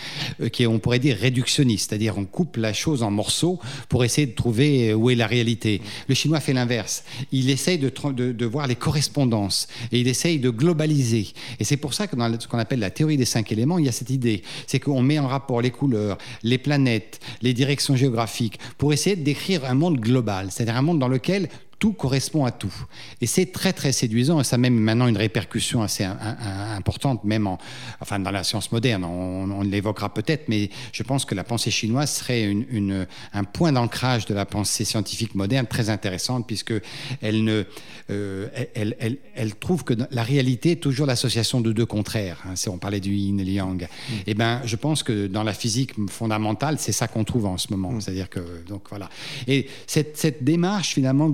euh, 0.40 0.48
qui 0.48 0.62
est, 0.62 0.66
on 0.66 0.78
pourrait 0.78 0.98
dire, 0.98 1.16
réductionniste, 1.16 1.90
c'est-à-dire 1.90 2.18
on 2.18 2.24
coupe 2.24 2.56
la 2.56 2.72
chose 2.72 3.02
en 3.02 3.10
morceaux 3.10 3.58
pour 3.88 4.04
essayer 4.04 4.26
de 4.26 4.34
trouver 4.34 4.94
où 4.94 5.10
est 5.10 5.14
la 5.14 5.26
réalité. 5.26 5.80
Le 6.08 6.14
chinois 6.14 6.40
fait 6.40 6.52
l'inverse. 6.52 7.04
Il 7.32 7.50
essaye 7.50 7.78
de, 7.78 7.90
de, 8.12 8.32
de 8.32 8.46
voir 8.46 8.66
les 8.66 8.76
correspondances 8.76 9.68
et 9.92 10.00
il 10.00 10.08
essaye 10.08 10.38
de 10.38 10.50
globaliser. 10.50 11.28
Et 11.58 11.64
c'est 11.64 11.76
pour 11.76 11.94
ça 11.94 12.06
que 12.06 12.16
dans 12.16 12.38
ce 12.38 12.48
qu'on 12.48 12.58
appelle 12.58 12.80
la 12.80 12.90
théorie 12.90 13.16
des 13.16 13.24
cinq 13.24 13.52
éléments, 13.52 13.78
il 13.78 13.86
y 13.86 13.88
a 13.88 13.92
cette 13.92 14.10
idée, 14.10 14.42
c'est 14.66 14.80
qu'on 14.80 15.02
met 15.02 15.18
en 15.18 15.26
rapport 15.26 15.60
les 15.60 15.70
couleurs, 15.70 16.18
les 16.42 16.58
planètes, 16.58 17.20
les 17.42 17.54
directions 17.54 17.96
géographiques, 17.96 18.58
pour 18.78 18.92
essayer 18.92 19.16
de 19.16 19.22
décrire 19.22 19.64
un 19.64 19.74
monde 19.74 19.98
global, 19.98 20.48
c'est-à-dire 20.50 20.76
un 20.76 20.82
monde 20.82 20.98
dans 20.98 21.08
lequel 21.08 21.48
tout 21.84 21.92
correspond 21.92 22.46
à 22.46 22.50
tout. 22.50 22.72
Et 23.20 23.26
c'est 23.26 23.52
très 23.52 23.74
très 23.74 23.92
séduisant 23.92 24.40
et 24.40 24.44
ça 24.44 24.56
a 24.56 24.58
même 24.58 24.74
maintenant 24.74 25.06
une 25.06 25.18
répercussion 25.18 25.82
assez 25.82 26.02
importante, 26.02 27.24
même 27.24 27.46
en, 27.46 27.58
enfin 28.00 28.18
dans 28.18 28.30
la 28.30 28.42
science 28.42 28.72
moderne. 28.72 29.04
On, 29.04 29.60
l'évoquera 29.60 30.08
peut-être, 30.14 30.48
mais 30.48 30.70
je 30.92 31.02
pense 31.02 31.26
que 31.26 31.34
la 31.34 31.44
pensée 31.44 31.70
chinoise 31.70 32.10
serait 32.10 32.44
une, 32.44 33.06
un 33.34 33.44
point 33.44 33.70
d'ancrage 33.70 34.24
de 34.24 34.32
la 34.32 34.46
pensée 34.46 34.86
scientifique 34.86 35.34
moderne 35.34 35.66
très 35.66 35.90
intéressante 35.90 36.46
puisque 36.46 36.72
elle 37.20 37.44
ne, 37.44 37.64
euh, 38.08 38.48
elle, 38.74 38.96
elle, 38.98 39.18
elle, 39.34 39.54
trouve 39.54 39.84
que 39.84 39.92
la 40.10 40.22
réalité 40.22 40.70
est 40.72 40.82
toujours 40.82 41.06
l'association 41.06 41.60
de 41.60 41.70
deux 41.70 41.84
contraires. 41.84 42.42
Hein, 42.46 42.56
si 42.56 42.70
on 42.70 42.78
parlait 42.78 43.00
du 43.00 43.12
yin 43.12 43.38
et 43.40 43.44
yang, 43.44 43.82
mm. 43.82 43.84
et 43.84 44.22
eh 44.28 44.34
ben 44.34 44.62
je 44.64 44.76
pense 44.76 45.02
que 45.02 45.26
dans 45.26 45.42
la 45.42 45.52
physique 45.52 45.92
fondamentale, 46.08 46.76
c'est 46.78 46.92
ça 46.92 47.08
qu'on 47.08 47.24
trouve 47.24 47.44
en 47.44 47.58
ce 47.58 47.68
moment. 47.70 47.92
Mm. 47.92 48.00
C'est-à-dire 48.00 48.30
que 48.30 48.40
donc 48.66 48.84
voilà. 48.88 49.10
Et 49.46 49.68
cette, 49.86 50.16
cette 50.16 50.44
démarche 50.44 50.94
finalement 50.94 51.28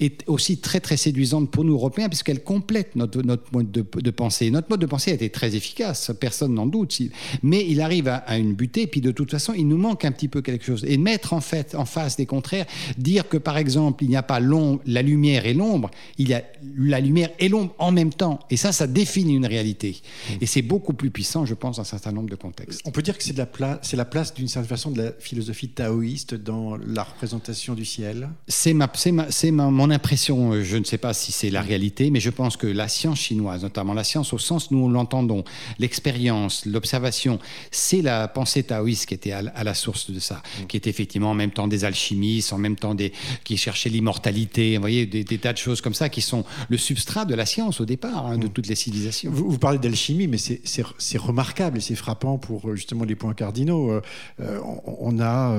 est 0.00 0.22
aussi 0.26 0.58
très 0.58 0.80
très 0.80 0.96
séduisante 0.96 1.50
pour 1.50 1.64
nous 1.64 1.74
Européens 1.74 2.08
puisqu'elle 2.08 2.42
complète 2.42 2.96
notre, 2.96 3.22
notre 3.22 3.44
mode 3.52 3.70
de, 3.70 4.10
pensée. 4.10 4.50
Notre 4.50 4.70
mode 4.70 4.80
de 4.80 4.86
pensée 4.86 5.10
a 5.10 5.14
été 5.14 5.30
très 5.30 5.54
efficace, 5.54 6.12
personne 6.18 6.54
n'en 6.54 6.66
doute, 6.66 6.98
mais 7.42 7.66
il 7.68 7.80
arrive 7.80 8.08
à, 8.08 8.36
une 8.38 8.54
butée 8.54 8.86
puis 8.86 9.00
de 9.00 9.10
toute 9.10 9.30
façon 9.30 9.52
il 9.54 9.68
nous 9.68 9.78
manque 9.78 10.04
un 10.04 10.12
petit 10.12 10.28
peu 10.28 10.42
quelque 10.42 10.64
chose. 10.64 10.84
Et 10.86 10.98
mettre 10.98 11.32
en 11.32 11.40
fait 11.40 11.74
en 11.74 11.84
face 11.84 12.16
des 12.16 12.26
contraires, 12.26 12.66
dire 12.98 13.28
que 13.28 13.36
par 13.36 13.56
exemple 13.56 14.04
il 14.04 14.10
n'y 14.10 14.16
a 14.16 14.22
pas 14.22 14.40
la 14.40 15.02
lumière 15.02 15.46
et 15.46 15.54
l'ombre, 15.54 15.90
il 16.18 16.28
y 16.28 16.34
a 16.34 16.42
la 16.76 17.00
lumière 17.00 17.30
et 17.38 17.48
l'ombre 17.48 17.74
en 17.78 17.92
même 17.92 18.12
temps. 18.12 18.40
Et 18.50 18.56
ça, 18.56 18.72
ça 18.72 18.86
définit 18.86 19.34
une 19.34 19.46
réalité. 19.46 20.00
Et 20.40 20.46
c'est 20.46 20.62
beaucoup 20.62 20.92
plus 20.92 21.10
puissant, 21.10 21.46
je 21.46 21.54
pense, 21.54 21.76
dans 21.76 21.82
un 21.82 21.84
certain 21.84 22.12
nombre 22.12 22.28
de 22.28 22.36
contextes. 22.36 22.80
On 22.84 22.90
peut 22.90 23.02
dire 23.02 23.16
que 23.16 23.24
c'est 23.24 23.36
la, 23.36 23.46
place, 23.46 23.92
la 23.92 24.04
place 24.04 24.34
d'une 24.34 24.48
certaine 24.48 24.68
façon 24.68 24.90
de 24.90 25.02
la 25.02 25.12
philosophie 25.12 25.68
taoïste 25.68 26.34
dans 26.34 26.76
la 26.76 27.02
représentation 27.02 27.74
du 27.74 27.84
ciel? 27.84 28.28
C'est 28.48 28.74
ma, 28.74 28.88
c'est 29.30 29.50
mon 29.50 29.90
impression. 29.90 30.62
Je 30.62 30.76
ne 30.76 30.84
sais 30.84 30.98
pas 30.98 31.12
si 31.14 31.32
c'est 31.32 31.50
la 31.50 31.62
réalité, 31.62 32.10
mais 32.10 32.20
je 32.20 32.30
pense 32.30 32.56
que 32.56 32.66
la 32.66 32.88
science 32.88 33.18
chinoise, 33.18 33.62
notamment 33.62 33.94
la 33.94 34.04
science 34.04 34.32
au 34.32 34.38
sens 34.38 34.70
nous 34.70 34.88
l'entendons, 34.88 35.44
l'expérience, 35.78 36.66
l'observation, 36.66 37.38
c'est 37.70 38.02
la 38.02 38.28
pensée 38.28 38.62
taoïste 38.62 39.06
qui 39.06 39.14
était 39.14 39.32
à, 39.32 39.64
la 39.64 39.74
source 39.74 40.10
de 40.10 40.20
ça, 40.20 40.36
mm. 40.62 40.66
qui 40.66 40.76
était 40.76 40.90
effectivement 40.90 41.30
en 41.30 41.34
même 41.34 41.50
temps 41.50 41.68
des 41.68 41.84
alchimistes, 41.84 42.52
en 42.52 42.58
même 42.58 42.76
temps 42.76 42.94
des 42.94 43.12
qui 43.44 43.56
cherchaient 43.56 43.90
l'immortalité. 43.90 44.76
Vous 44.76 44.80
voyez 44.80 45.06
des, 45.06 45.24
tas 45.38 45.52
de 45.52 45.58
choses 45.58 45.80
comme 45.80 45.94
ça 45.94 46.08
qui 46.08 46.20
sont 46.20 46.44
le 46.68 46.78
substrat 46.78 47.24
de 47.24 47.34
la 47.34 47.46
science 47.46 47.80
au 47.80 47.84
départ, 47.84 48.26
hein, 48.26 48.38
de 48.38 48.46
mm. 48.46 48.50
toutes 48.50 48.68
les 48.68 48.74
civilisations. 48.74 49.30
Vous, 49.30 49.58
parlez 49.58 49.78
d'alchimie, 49.78 50.26
mais 50.26 50.38
c'est 50.38 51.18
remarquable 51.18 51.78
et 51.78 51.80
c'est 51.80 51.94
frappant 51.94 52.38
pour 52.38 52.68
euh, 52.68 52.76
justement 52.76 53.04
les 53.04 53.14
points 53.14 53.34
cardinaux. 53.34 53.90
Euh, 53.90 54.02
euh, 54.40 54.60
on, 54.84 55.20
a 55.20 55.56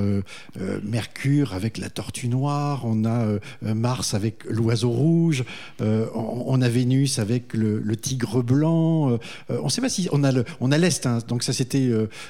Mercure 0.84 1.54
avec 1.54 1.78
la 1.78 1.90
tortue 1.90 2.28
noire, 2.28 2.82
on 2.86 3.06
a 3.06 3.25
euh, 3.26 3.74
Mars 3.74 4.14
avec 4.14 4.44
l'oiseau 4.46 4.90
rouge, 4.90 5.44
euh, 5.82 6.08
on, 6.14 6.62
a 6.62 6.70
Vénus 6.70 7.20
avec 7.20 7.54
le, 7.54 7.96
tigre 7.96 8.44
blanc. 8.44 9.12
Euh, 9.12 9.18
on 9.50 9.70
sait 9.70 9.82
pas 9.82 9.90
si 9.90 10.08
on 10.12 10.24
a 10.24 10.32
le, 10.32 10.46
on 10.60 10.72
a 10.72 10.78
l'est, 10.78 11.06
hein. 11.06 11.20
donc 11.28 11.44
ça 11.44 11.54
c'était 11.54 11.90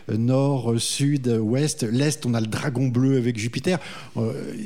nord, 0.10 0.80
sud, 0.80 1.28
ouest. 1.28 1.84
L'est, 1.84 2.26
on 2.26 2.34
a 2.34 2.42
le 2.42 2.48
dragon 2.48 2.88
bleu 2.88 3.18
avec 3.18 3.38
Jupiter. 3.38 3.80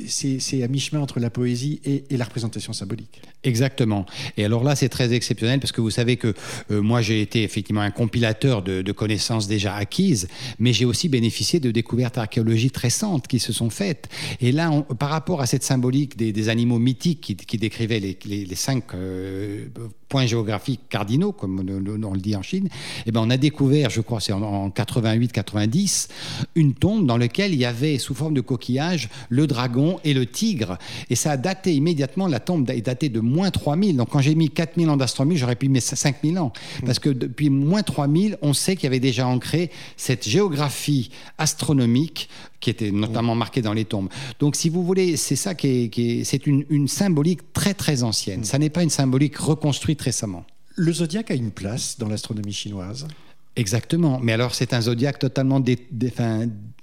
c'est 0.06 0.62
à 0.62 0.68
mi-chemin 0.68 1.00
entre 1.00 1.20
la 1.20 1.30
poésie 1.30 1.80
et, 1.84 2.04
la 2.16 2.24
représentation 2.24 2.72
symbolique. 2.72 3.22
Exactement. 3.42 4.04
Et 4.36 4.44
alors 4.44 4.64
là, 4.64 4.76
c'est 4.76 4.90
très 4.90 5.14
exceptionnel 5.14 5.60
parce 5.60 5.72
que 5.72 5.80
vous 5.80 5.90
savez 5.90 6.16
que 6.16 6.34
moi, 6.68 7.00
j'ai 7.00 7.22
été 7.22 7.42
effectivement 7.42 7.80
un 7.80 7.90
compilateur 7.90 8.62
de, 8.62 8.92
connaissances 8.92 9.46
déjà 9.46 9.74
acquises, 9.76 10.28
mais 10.58 10.72
j'ai 10.72 10.84
aussi 10.84 11.08
bénéficié 11.08 11.60
de 11.60 11.70
découvertes 11.70 12.18
archéologiques 12.18 12.76
récentes 12.76 13.26
qui 13.26 13.38
se 13.38 13.52
sont 13.52 13.70
faites. 13.70 14.08
Et 14.40 14.52
là, 14.52 14.70
par 14.98 15.08
rapport 15.08 15.40
à 15.40 15.46
cette 15.46 15.62
symbolique 15.62 16.16
des, 16.20 16.48
animaux 16.48 16.78
mythiques 16.78 17.20
qui, 17.20 17.58
décrivaient 17.58 18.00
les, 18.00 18.54
cinq 18.54 18.94
euh, 18.94 19.66
points 20.10 20.26
géographiques 20.26 20.80
cardinaux, 20.90 21.30
comme 21.32 21.60
on, 21.60 22.12
le 22.12 22.20
dit 22.20 22.34
en 22.34 22.42
Chine, 22.42 22.68
eh 23.06 23.12
ben 23.12 23.22
on 23.24 23.30
a 23.30 23.36
découvert, 23.36 23.88
je 23.90 24.00
crois, 24.00 24.20
c'est 24.20 24.32
en, 24.32 24.68
88-90, 24.68 26.08
une 26.56 26.74
tombe 26.74 27.06
dans 27.06 27.16
laquelle 27.16 27.54
il 27.54 27.60
y 27.60 27.64
avait, 27.64 27.96
sous 27.96 28.14
forme 28.14 28.34
de 28.34 28.40
coquillage, 28.40 29.08
le 29.28 29.46
dragon 29.46 30.00
et 30.04 30.12
le 30.12 30.26
tigre. 30.26 30.78
Et 31.10 31.14
ça 31.14 31.30
a 31.30 31.36
daté 31.36 31.74
immédiatement, 31.74 32.26
la 32.26 32.40
tombe 32.40 32.68
est 32.70 32.82
datée 32.82 33.08
de 33.08 33.20
moins 33.20 33.50
3000. 33.50 33.96
Donc 33.96 34.10
quand 34.10 34.20
j'ai 34.20 34.34
mis 34.34 34.50
4000 34.50 34.90
ans 34.90 34.96
d'astronomie, 34.96 35.36
j'aurais 35.36 35.54
pu 35.54 35.68
mettre 35.68 35.96
5000 35.96 36.38
ans. 36.40 36.52
Parce 36.84 36.98
que 36.98 37.08
depuis 37.08 37.48
moins 37.48 37.84
3000, 37.84 38.36
on 38.42 38.52
sait 38.52 38.74
qu'il 38.74 38.84
y 38.84 38.86
avait 38.88 38.98
déjà 38.98 39.28
ancré 39.28 39.70
cette 39.96 40.28
géographie 40.28 41.10
astronomique 41.38 42.28
qui 42.60 42.68
était 42.68 42.90
notamment 42.90 43.34
marquée 43.34 43.62
dans 43.62 43.72
les 43.72 43.86
tombes. 43.86 44.08
Donc 44.38 44.54
si 44.54 44.68
vous 44.68 44.84
voulez, 44.84 45.16
c'est 45.16 45.36
ça 45.36 45.54
qui 45.54 45.90
est, 45.96 46.24
c'est 46.24 46.46
une, 46.46 46.64
une 46.68 46.88
symbolique 46.88 47.42
très 47.60 47.74
très 47.74 48.02
ancienne. 48.02 48.42
Ça 48.44 48.58
n'est 48.58 48.70
pas 48.70 48.82
une 48.82 48.88
symbolique 48.88 49.36
reconstruite 49.36 50.00
récemment. 50.00 50.46
Le 50.76 50.92
zodiaque 50.94 51.30
a 51.30 51.34
une 51.34 51.50
place 51.50 51.98
dans 51.98 52.08
l'astronomie 52.08 52.54
chinoise 52.54 53.06
Exactement. 53.54 54.18
Mais 54.22 54.32
alors, 54.32 54.54
c'est 54.54 54.72
un 54.72 54.80
zodiaque 54.80 55.18
totalement 55.18 55.60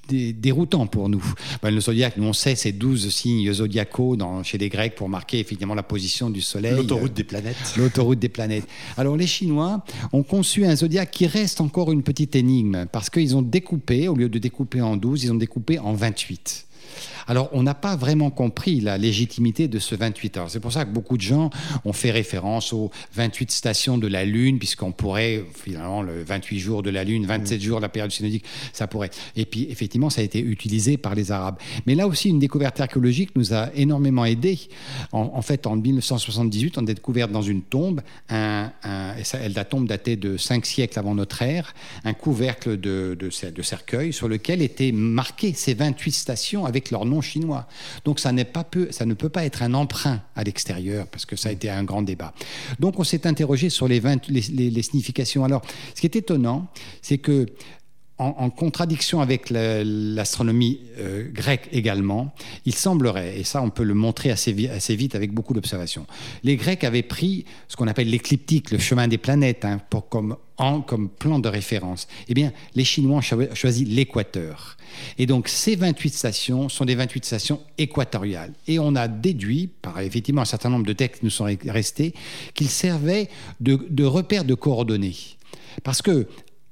déroutant 0.07 0.85
pour 0.85 1.09
nous. 1.09 1.23
Ben, 1.63 1.73
le 1.73 1.81
zodiaque, 1.81 2.17
nous 2.17 2.25
on 2.25 2.33
sait, 2.33 2.53
c'est 2.53 2.73
12 2.73 3.09
signes 3.09 3.51
zodiacaux 3.51 4.15
dans, 4.17 4.43
chez 4.43 4.59
les 4.59 4.69
Grecs 4.69 4.93
pour 4.93 5.09
marquer 5.09 5.39
effectivement 5.39 5.73
la 5.73 5.81
position 5.81 6.29
du 6.29 6.41
Soleil. 6.41 6.75
L'autoroute 6.75 7.13
des 7.13 7.23
planètes. 7.23 7.73
L'autoroute 7.77 8.19
des 8.19 8.29
planètes. 8.29 8.67
Alors 8.97 9.17
les 9.17 9.25
Chinois 9.25 9.83
ont 10.13 10.21
conçu 10.21 10.63
un 10.65 10.75
zodiaque 10.75 11.09
qui 11.09 11.25
reste 11.25 11.59
encore 11.59 11.91
une 11.91 12.03
petite 12.03 12.35
énigme 12.35 12.85
parce 12.91 13.09
qu'ils 13.09 13.35
ont 13.35 13.41
découpé, 13.41 14.09
au 14.09 14.15
lieu 14.15 14.29
de 14.29 14.37
découper 14.37 14.81
en 14.81 14.95
12, 14.95 15.23
ils 15.23 15.31
ont 15.31 15.35
découpé 15.35 15.79
en 15.79 15.93
28. 15.93 16.67
Alors, 17.27 17.49
on 17.51 17.63
n'a 17.63 17.73
pas 17.73 17.95
vraiment 17.95 18.29
compris 18.29 18.79
la 18.79 18.97
légitimité 18.97 19.67
de 19.67 19.79
ce 19.79 19.95
28 19.95 20.37
heures. 20.37 20.49
C'est 20.49 20.59
pour 20.59 20.71
ça 20.71 20.85
que 20.85 20.91
beaucoup 20.91 21.17
de 21.17 21.21
gens 21.21 21.49
ont 21.85 21.93
fait 21.93 22.11
référence 22.11 22.73
aux 22.73 22.89
28 23.15 23.51
stations 23.51 23.97
de 23.97 24.07
la 24.07 24.25
Lune, 24.25 24.59
puisqu'on 24.59 24.91
pourrait, 24.91 25.43
finalement, 25.53 26.01
le 26.01 26.23
28 26.23 26.59
jours 26.59 26.83
de 26.83 26.89
la 26.89 27.03
Lune, 27.03 27.25
27 27.25 27.61
jours 27.61 27.77
de 27.77 27.83
la 27.83 27.89
période 27.89 28.11
synodique, 28.11 28.45
ça 28.71 28.87
pourrait. 28.87 29.09
Et 29.35 29.45
puis, 29.45 29.67
effectivement, 29.69 30.09
ça 30.09 30.21
a 30.21 30.23
été 30.23 30.39
utilisé 30.39 30.97
par 30.97 31.15
les 31.15 31.31
Arabes. 31.31 31.57
Mais 31.85 31.95
là 31.95 32.07
aussi, 32.07 32.29
une 32.29 32.39
découverte 32.39 32.79
archéologique 32.79 33.31
nous 33.35 33.53
a 33.53 33.69
énormément 33.75 34.25
aidés. 34.25 34.59
En, 35.11 35.41
fait, 35.41 35.67
en 35.67 35.75
1978, 35.75 36.77
on 36.77 36.81
a 36.81 36.93
découvert 36.93 37.27
dans 37.27 37.41
une 37.41 37.61
tombe, 37.61 38.01
un, 38.29 38.71
la 38.83 39.65
tombe 39.65 39.87
datait 39.87 40.15
de 40.15 40.37
5 40.37 40.65
siècles 40.65 40.97
avant 40.97 41.15
notre 41.15 41.41
ère, 41.41 41.73
un 42.03 42.13
couvercle 42.13 42.79
de, 42.79 43.17
de, 43.19 43.29
de 43.51 43.61
cercueil 43.61 44.13
sur 44.13 44.27
lequel 44.27 44.61
étaient 44.61 44.91
marquées 44.91 45.53
ces 45.53 45.73
28 45.73 46.11
stations 46.11 46.65
avec 46.65 46.91
leur 46.91 47.05
nom 47.05 47.16
chinois. 47.21 47.67
Donc 48.05 48.19
ça, 48.19 48.31
pas 48.45 48.63
peu, 48.63 48.87
ça 48.91 49.05
ne 49.05 49.13
peut 49.13 49.29
pas 49.29 49.45
être 49.45 49.63
un 49.63 49.73
emprunt 49.73 50.21
à 50.35 50.43
l'extérieur, 50.43 51.07
parce 51.07 51.25
que 51.25 51.35
ça 51.35 51.49
a 51.49 51.51
été 51.51 51.69
un 51.69 51.83
grand 51.83 52.01
débat. 52.01 52.33
Donc 52.79 52.99
on 52.99 53.03
s'est 53.03 53.25
interrogé 53.27 53.69
sur 53.69 53.87
les, 53.87 54.01
les, 54.29 54.81
significations. 54.81 55.43
Alors, 55.43 55.61
ce 55.95 56.01
qui 56.01 56.07
est 56.07 56.15
étonnant, 56.15 56.67
c'est 57.01 57.17
que 57.17 57.47
en, 58.19 58.49
contradiction 58.49 59.21
avec 59.21 59.49
l'astronomie 59.51 60.79
euh, 60.97 61.29
grecque 61.31 61.69
également, 61.71 62.33
il 62.65 62.73
semblerait, 62.73 63.39
et 63.39 63.43
ça 63.43 63.61
on 63.61 63.69
peut 63.69 63.83
le 63.83 63.93
montrer 63.93 64.31
assez, 64.31 64.53
vite 64.53 65.15
avec 65.15 65.31
beaucoup 65.31 65.53
d'observations, 65.53 66.07
les 66.43 66.55
Grecs 66.55 66.83
avaient 66.83 67.03
pris 67.03 67.45
ce 67.67 67.75
qu'on 67.75 67.87
appelle 67.87 68.09
l'écliptique, 68.09 68.71
le 68.71 68.79
chemin 68.79 69.07
des 69.07 69.19
planètes, 69.19 69.65
hein, 69.65 69.79
pour, 69.89 70.09
comme, 70.09 70.35
plan 71.19 71.37
de 71.37 71.47
référence. 71.47 72.07
Eh 72.27 72.33
bien, 72.33 72.51
les 72.73 72.83
Chinois 72.83 73.17
ont 73.17 73.53
choisi 73.53 73.85
l'équateur. 73.85 74.77
Et 75.19 75.27
donc 75.27 75.47
ces 75.47 75.75
28 75.75 76.09
stations 76.09 76.69
sont 76.69 76.85
des 76.85 76.95
28 76.95 77.23
stations 77.23 77.61
équatoriales. 77.77 78.53
Et 78.67 78.79
on 78.79 78.95
a 78.95 79.07
déduit, 79.07 79.69
par 79.81 79.99
effectivement 79.99 80.41
un 80.41 80.45
certain 80.45 80.69
nombre 80.69 80.87
de 80.87 80.93
textes 80.93 81.21
nous 81.21 81.29
sont 81.29 81.55
restés, 81.67 82.13
qu'ils 82.55 82.69
servaient 82.69 83.29
de, 83.59 83.85
de 83.89 84.03
repères 84.03 84.45
de 84.45 84.55
coordonnées. 84.55 85.15
Parce 85.83 86.01
que 86.01 86.27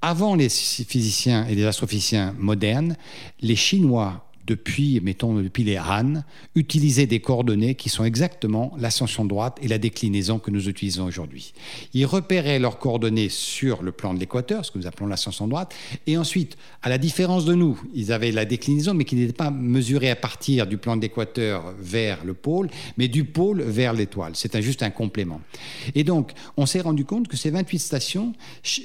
avant 0.05 0.35
les 0.35 0.49
physiciens 0.49 1.47
et 1.47 1.55
les 1.55 1.65
astrophysiciens 1.65 2.35
modernes, 2.37 2.95
les 3.41 3.55
Chinois 3.55 4.29
depuis, 4.45 4.99
mettons, 5.01 5.35
depuis 5.35 5.63
les 5.63 5.77
Han, 5.79 6.23
utilisaient 6.55 7.07
des 7.07 7.19
coordonnées 7.19 7.75
qui 7.75 7.89
sont 7.89 8.03
exactement 8.03 8.73
l'ascension 8.77 9.25
droite 9.25 9.57
et 9.61 9.67
la 9.67 9.77
déclinaison 9.77 10.39
que 10.39 10.51
nous 10.51 10.69
utilisons 10.69 11.05
aujourd'hui. 11.05 11.53
Ils 11.93 12.05
repéraient 12.05 12.59
leurs 12.59 12.79
coordonnées 12.79 13.29
sur 13.29 13.81
le 13.81 13.91
plan 13.91 14.13
de 14.13 14.19
l'équateur, 14.19 14.65
ce 14.65 14.71
que 14.71 14.77
nous 14.77 14.87
appelons 14.87 15.07
l'ascension 15.07 15.47
droite, 15.47 15.73
et 16.07 16.17
ensuite, 16.17 16.57
à 16.81 16.89
la 16.89 16.97
différence 16.97 17.45
de 17.45 17.53
nous, 17.53 17.81
ils 17.93 18.11
avaient 18.11 18.31
la 18.31 18.45
déclinaison, 18.45 18.93
mais 18.93 19.05
qui 19.05 19.15
n'était 19.15 19.33
pas 19.33 19.51
mesurée 19.51 20.09
à 20.11 20.15
partir 20.15 20.67
du 20.67 20.77
plan 20.77 20.95
de 20.95 21.01
l'équateur 21.01 21.73
vers 21.79 22.23
le 22.23 22.33
pôle, 22.33 22.69
mais 22.97 23.07
du 23.07 23.23
pôle 23.23 23.61
vers 23.61 23.93
l'étoile. 23.93 24.33
C'est 24.35 24.61
juste 24.61 24.83
un 24.83 24.89
complément. 24.89 25.41
Et 25.95 26.03
donc, 26.03 26.31
on 26.57 26.65
s'est 26.65 26.81
rendu 26.81 27.05
compte 27.05 27.27
que 27.27 27.37
ces 27.37 27.49
28 27.49 27.79
stations 27.79 28.33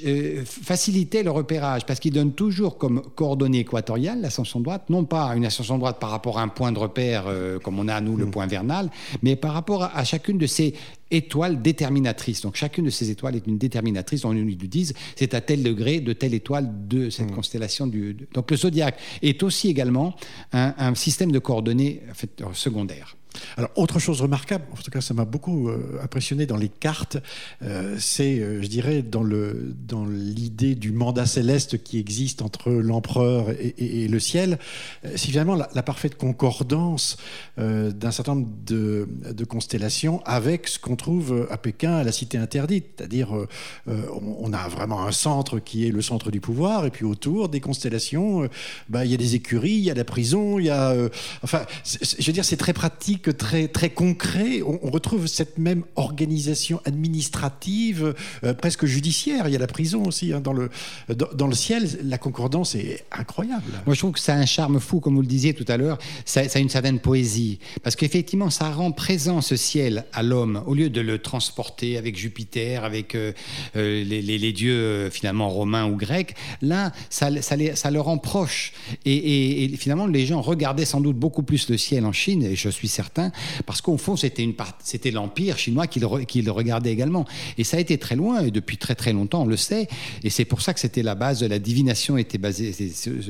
euh, 0.05 0.43
facilitaient 0.45 1.23
le 1.23 1.31
repérage, 1.31 1.85
parce 1.85 1.99
qu'ils 1.99 2.13
donnent 2.13 2.33
toujours 2.33 2.77
comme 2.77 3.01
coordonnée 3.15 3.59
équatoriale 3.59 4.21
l'ascension 4.21 4.59
droite, 4.59 4.89
non 4.89 5.05
pas 5.05 5.27
une 5.35 5.45
ascension 5.51 5.77
droite 5.77 5.99
par 5.99 6.09
rapport 6.09 6.39
à 6.39 6.41
un 6.41 6.47
point 6.47 6.71
de 6.71 6.79
repère 6.79 7.25
euh, 7.27 7.59
comme 7.59 7.79
on 7.79 7.87
a 7.87 7.95
à 7.95 8.01
nous 8.01 8.17
le 8.17 8.25
mm. 8.25 8.31
point 8.31 8.47
vernal, 8.47 8.89
mais 9.21 9.35
par 9.35 9.53
rapport 9.53 9.83
à, 9.83 10.03
chacune 10.03 10.37
de 10.37 10.47
ces 10.47 10.73
étoiles 11.11 11.61
déterminatrices. 11.61 12.41
Donc 12.41 12.55
chacune 12.55 12.85
de 12.85 12.89
ces 12.89 13.09
étoiles 13.09 13.35
est 13.35 13.45
une 13.47 13.57
déterminatrice. 13.57 14.25
On 14.25 14.33
nous 14.33 14.55
disent 14.55 14.93
c'est 15.15 15.33
à 15.33 15.41
tel 15.41 15.63
degré 15.63 15.99
de 15.99 16.13
telle 16.13 16.33
étoile 16.33 16.69
de 16.87 17.09
cette 17.09 17.31
mm. 17.31 17.35
constellation. 17.35 17.87
Du, 17.87 18.15
Donc 18.33 18.49
le 18.49 18.57
zodiaque 18.57 18.97
est 19.21 19.43
aussi 19.43 19.69
également 19.69 20.15
un, 20.53 20.73
un 20.77 20.95
système 20.95 21.31
de 21.31 21.39
coordonnées 21.39 22.01
en 22.09 22.13
fait, 22.13 22.43
secondaire. 22.53 23.15
Alors, 23.57 23.71
autre 23.75 23.99
chose 23.99 24.21
remarquable, 24.21 24.65
en 24.71 24.81
tout 24.81 24.91
cas, 24.91 25.01
ça 25.01 25.13
m'a 25.13 25.25
beaucoup 25.25 25.69
euh, 25.69 25.99
impressionné 26.03 26.45
dans 26.45 26.57
les 26.57 26.69
cartes, 26.69 27.17
euh, 27.63 27.95
c'est, 27.99 28.39
euh, 28.39 28.61
je 28.61 28.67
dirais, 28.67 29.01
dans, 29.01 29.23
l'idée 30.05 30.75
du 30.75 30.91
mandat 30.91 31.25
céleste 31.25 31.83
qui 31.83 31.99
existe 31.99 32.41
entre 32.41 32.71
l'empereur 32.71 33.47
et, 33.77 34.07
le 34.07 34.19
ciel, 34.19 34.57
c'est 35.03 35.27
finalement 35.27 35.55
la, 35.55 35.83
parfaite 35.83 36.17
concordance 36.17 37.17
d'un 37.57 38.11
certain 38.11 38.35
nombre 38.35 38.47
de, 38.65 39.07
de, 39.31 39.45
constellations 39.45 40.21
avec 40.25 40.67
ce 40.67 40.79
qu'on 40.79 40.95
trouve 40.95 41.47
à 41.51 41.57
Pékin, 41.57 41.93
à 41.93 42.03
la 42.03 42.11
cité 42.11 42.37
interdite. 42.37 42.85
C'est-à-dire, 42.97 43.33
on, 43.87 44.53
a 44.53 44.67
vraiment 44.67 45.05
un 45.05 45.11
centre 45.11 45.59
qui 45.59 45.87
est 45.87 45.91
le 45.91 46.01
centre 46.01 46.31
du 46.31 46.39
pouvoir, 46.39 46.85
et 46.85 46.89
puis 46.89 47.05
autour 47.05 47.49
des 47.49 47.59
constellations, 47.59 48.49
bah, 48.89 49.05
il 49.05 49.11
y 49.11 49.13
a 49.13 49.17
des 49.17 49.35
écuries, 49.35 49.71
il 49.71 49.83
y 49.83 49.91
a 49.91 49.93
la 49.93 50.05
prison, 50.05 50.57
il 50.59 50.65
y 50.65 50.69
a. 50.69 50.95
enfin, 51.43 51.61
je 51.85 52.25
veux 52.25 52.33
dire, 52.33 52.45
c'est 52.45 52.57
très 52.57 52.73
pratique 52.73 53.20
très, 53.29 53.67
très 53.67 53.89
concret. 53.89 54.61
On, 54.61 54.89
retrouve 54.89 55.27
cette 55.27 55.57
même 55.57 55.83
organisation 55.95 56.81
administrative, 56.85 58.13
euh, 58.43 58.53
presque 58.53 58.85
judiciaire. 58.85 59.47
Il 59.47 59.53
y 59.53 59.55
a 59.55 59.59
la 59.59 59.67
prison 59.67 60.03
aussi. 60.05 60.33
Hein, 60.33 60.41
dans, 60.41 60.53
le, 60.53 60.69
dans, 61.09 61.47
le 61.47 61.55
ciel, 61.55 61.87
la 62.03 62.17
concordance 62.17 62.75
est 62.75 63.05
incroyable. 63.11 63.63
Moi, 63.85 63.95
je 63.95 63.99
trouve 63.99 64.13
que 64.13 64.19
ça 64.19 64.33
a 64.33 64.37
un 64.37 64.45
charme 64.45 64.79
fou, 64.79 64.99
comme 64.99 65.15
vous 65.15 65.21
le 65.21 65.27
disiez 65.27 65.53
tout 65.53 65.65
à 65.67 65.77
l'heure. 65.77 65.97
Ça, 66.25 66.41
a 66.41 66.59
une 66.59 66.69
certaine 66.69 66.99
poésie. 66.99 67.59
Parce 67.83 67.95
qu'effectivement, 67.95 68.49
ça 68.49 68.69
rend 68.69 68.91
présent 68.91 69.41
ce 69.41 69.55
ciel 69.55 70.05
à 70.13 70.23
l'homme, 70.23 70.63
au 70.65 70.73
lieu 70.73 70.89
de 70.89 71.01
le 71.01 71.19
transporter 71.19 71.97
avec 71.97 72.17
Jupiter, 72.17 72.83
avec 72.83 73.15
euh, 73.15 73.33
euh, 73.75 74.03
les, 74.03 74.51
dieux 74.51 75.09
finalement 75.11 75.49
romains 75.49 75.85
ou 75.85 75.95
grecs. 75.95 76.35
Là, 76.61 76.91
ça, 77.09 77.29
le 77.29 77.99
rend 77.99 78.17
proche. 78.17 78.73
Et 79.05 79.71
finalement, 79.77 80.07
les 80.07 80.25
gens 80.25 80.41
regardaient 80.41 80.85
sans 80.85 81.01
doute 81.01 81.17
beaucoup 81.17 81.43
plus 81.43 81.69
le 81.69 81.77
ciel 81.77 82.05
en 82.05 82.11
Chine, 82.11 82.43
et 82.43 82.55
je 82.55 82.69
suis 82.69 82.87
certain 82.87 83.10
parce 83.65 83.81
qu'au 83.81 83.97
fond, 83.97 84.15
c'était, 84.15 84.43
une 84.43 84.53
c'était 84.83 85.11
l'Empire 85.11 85.57
chinois 85.57 85.87
qui 85.87 85.99
le, 85.99 86.51
regardait 86.51 86.91
également. 86.91 87.25
Et 87.57 87.63
ça 87.63 87.77
a 87.77 87.79
été 87.79 87.97
très 87.97 88.15
loin, 88.15 88.43
et 88.43 88.51
depuis 88.51 88.77
très 88.77 88.95
très 88.95 89.13
longtemps, 89.13 89.43
on 89.43 89.45
le 89.45 89.57
sait, 89.57 89.87
et 90.23 90.29
c'est 90.29 90.45
pour 90.45 90.61
ça 90.61 90.73
que 90.73 90.79
c'était 90.79 91.03
la 91.03 91.15
base 91.15 91.39
de 91.39 91.47
la 91.47 91.59
divination, 91.59 92.17
était 92.17 92.37
basée 92.37 92.73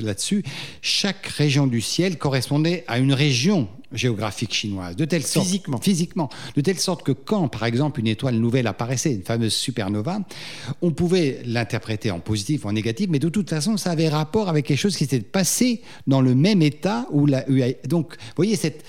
là-dessus. 0.01 0.43
Chaque 0.81 1.25
région 1.27 1.67
du 1.67 1.81
ciel 1.81 2.17
correspondait 2.17 2.83
à 2.87 2.99
une 2.99 3.13
région 3.13 3.67
géographique 3.93 4.53
chinoise, 4.53 4.95
de 4.95 5.05
telle 5.05 5.23
sorte, 5.23 5.45
physiquement, 5.45 5.77
physiquement, 5.79 6.29
de 6.55 6.61
telle 6.61 6.79
sorte 6.79 7.03
que 7.03 7.11
quand, 7.11 7.47
par 7.47 7.65
exemple, 7.65 7.99
une 7.99 8.07
étoile 8.07 8.35
nouvelle 8.35 8.67
apparaissait, 8.67 9.13
une 9.13 9.23
fameuse 9.23 9.53
supernova, 9.53 10.19
on 10.81 10.91
pouvait 10.91 11.41
l'interpréter 11.45 12.11
en 12.11 12.19
positif 12.19 12.65
ou 12.65 12.69
en 12.69 12.73
négatif, 12.73 13.07
mais 13.09 13.19
de 13.19 13.29
toute 13.29 13.49
façon, 13.49 13.77
ça 13.77 13.91
avait 13.91 14.09
rapport 14.09 14.49
avec 14.49 14.65
quelque 14.65 14.79
chose 14.79 14.95
qui 14.95 15.05
s'était 15.05 15.19
passé 15.19 15.81
dans 16.07 16.21
le 16.21 16.35
même 16.35 16.61
état 16.61 17.07
où 17.11 17.25
la, 17.25 17.43
donc, 17.85 18.15
vous 18.15 18.33
voyez 18.37 18.55
cette 18.55 18.83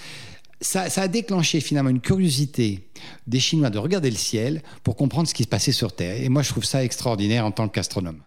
ça, 0.62 0.86
a 0.96 1.08
déclenché 1.08 1.60
finalement 1.60 1.90
une 1.90 2.00
curiosité 2.00 2.88
des 3.26 3.40
Chinois 3.40 3.70
de 3.70 3.78
regarder 3.78 4.10
le 4.10 4.16
ciel 4.16 4.62
pour 4.82 4.96
comprendre 4.96 5.28
ce 5.28 5.34
qui 5.34 5.42
se 5.42 5.48
passait 5.48 5.72
sur 5.72 5.94
Terre. 5.94 6.22
Et 6.22 6.28
moi, 6.28 6.42
je 6.42 6.50
trouve 6.50 6.64
ça 6.64 6.84
extraordinaire 6.84 7.44
en 7.44 7.50
tant 7.50 7.68
qu'astronome. 7.68 8.22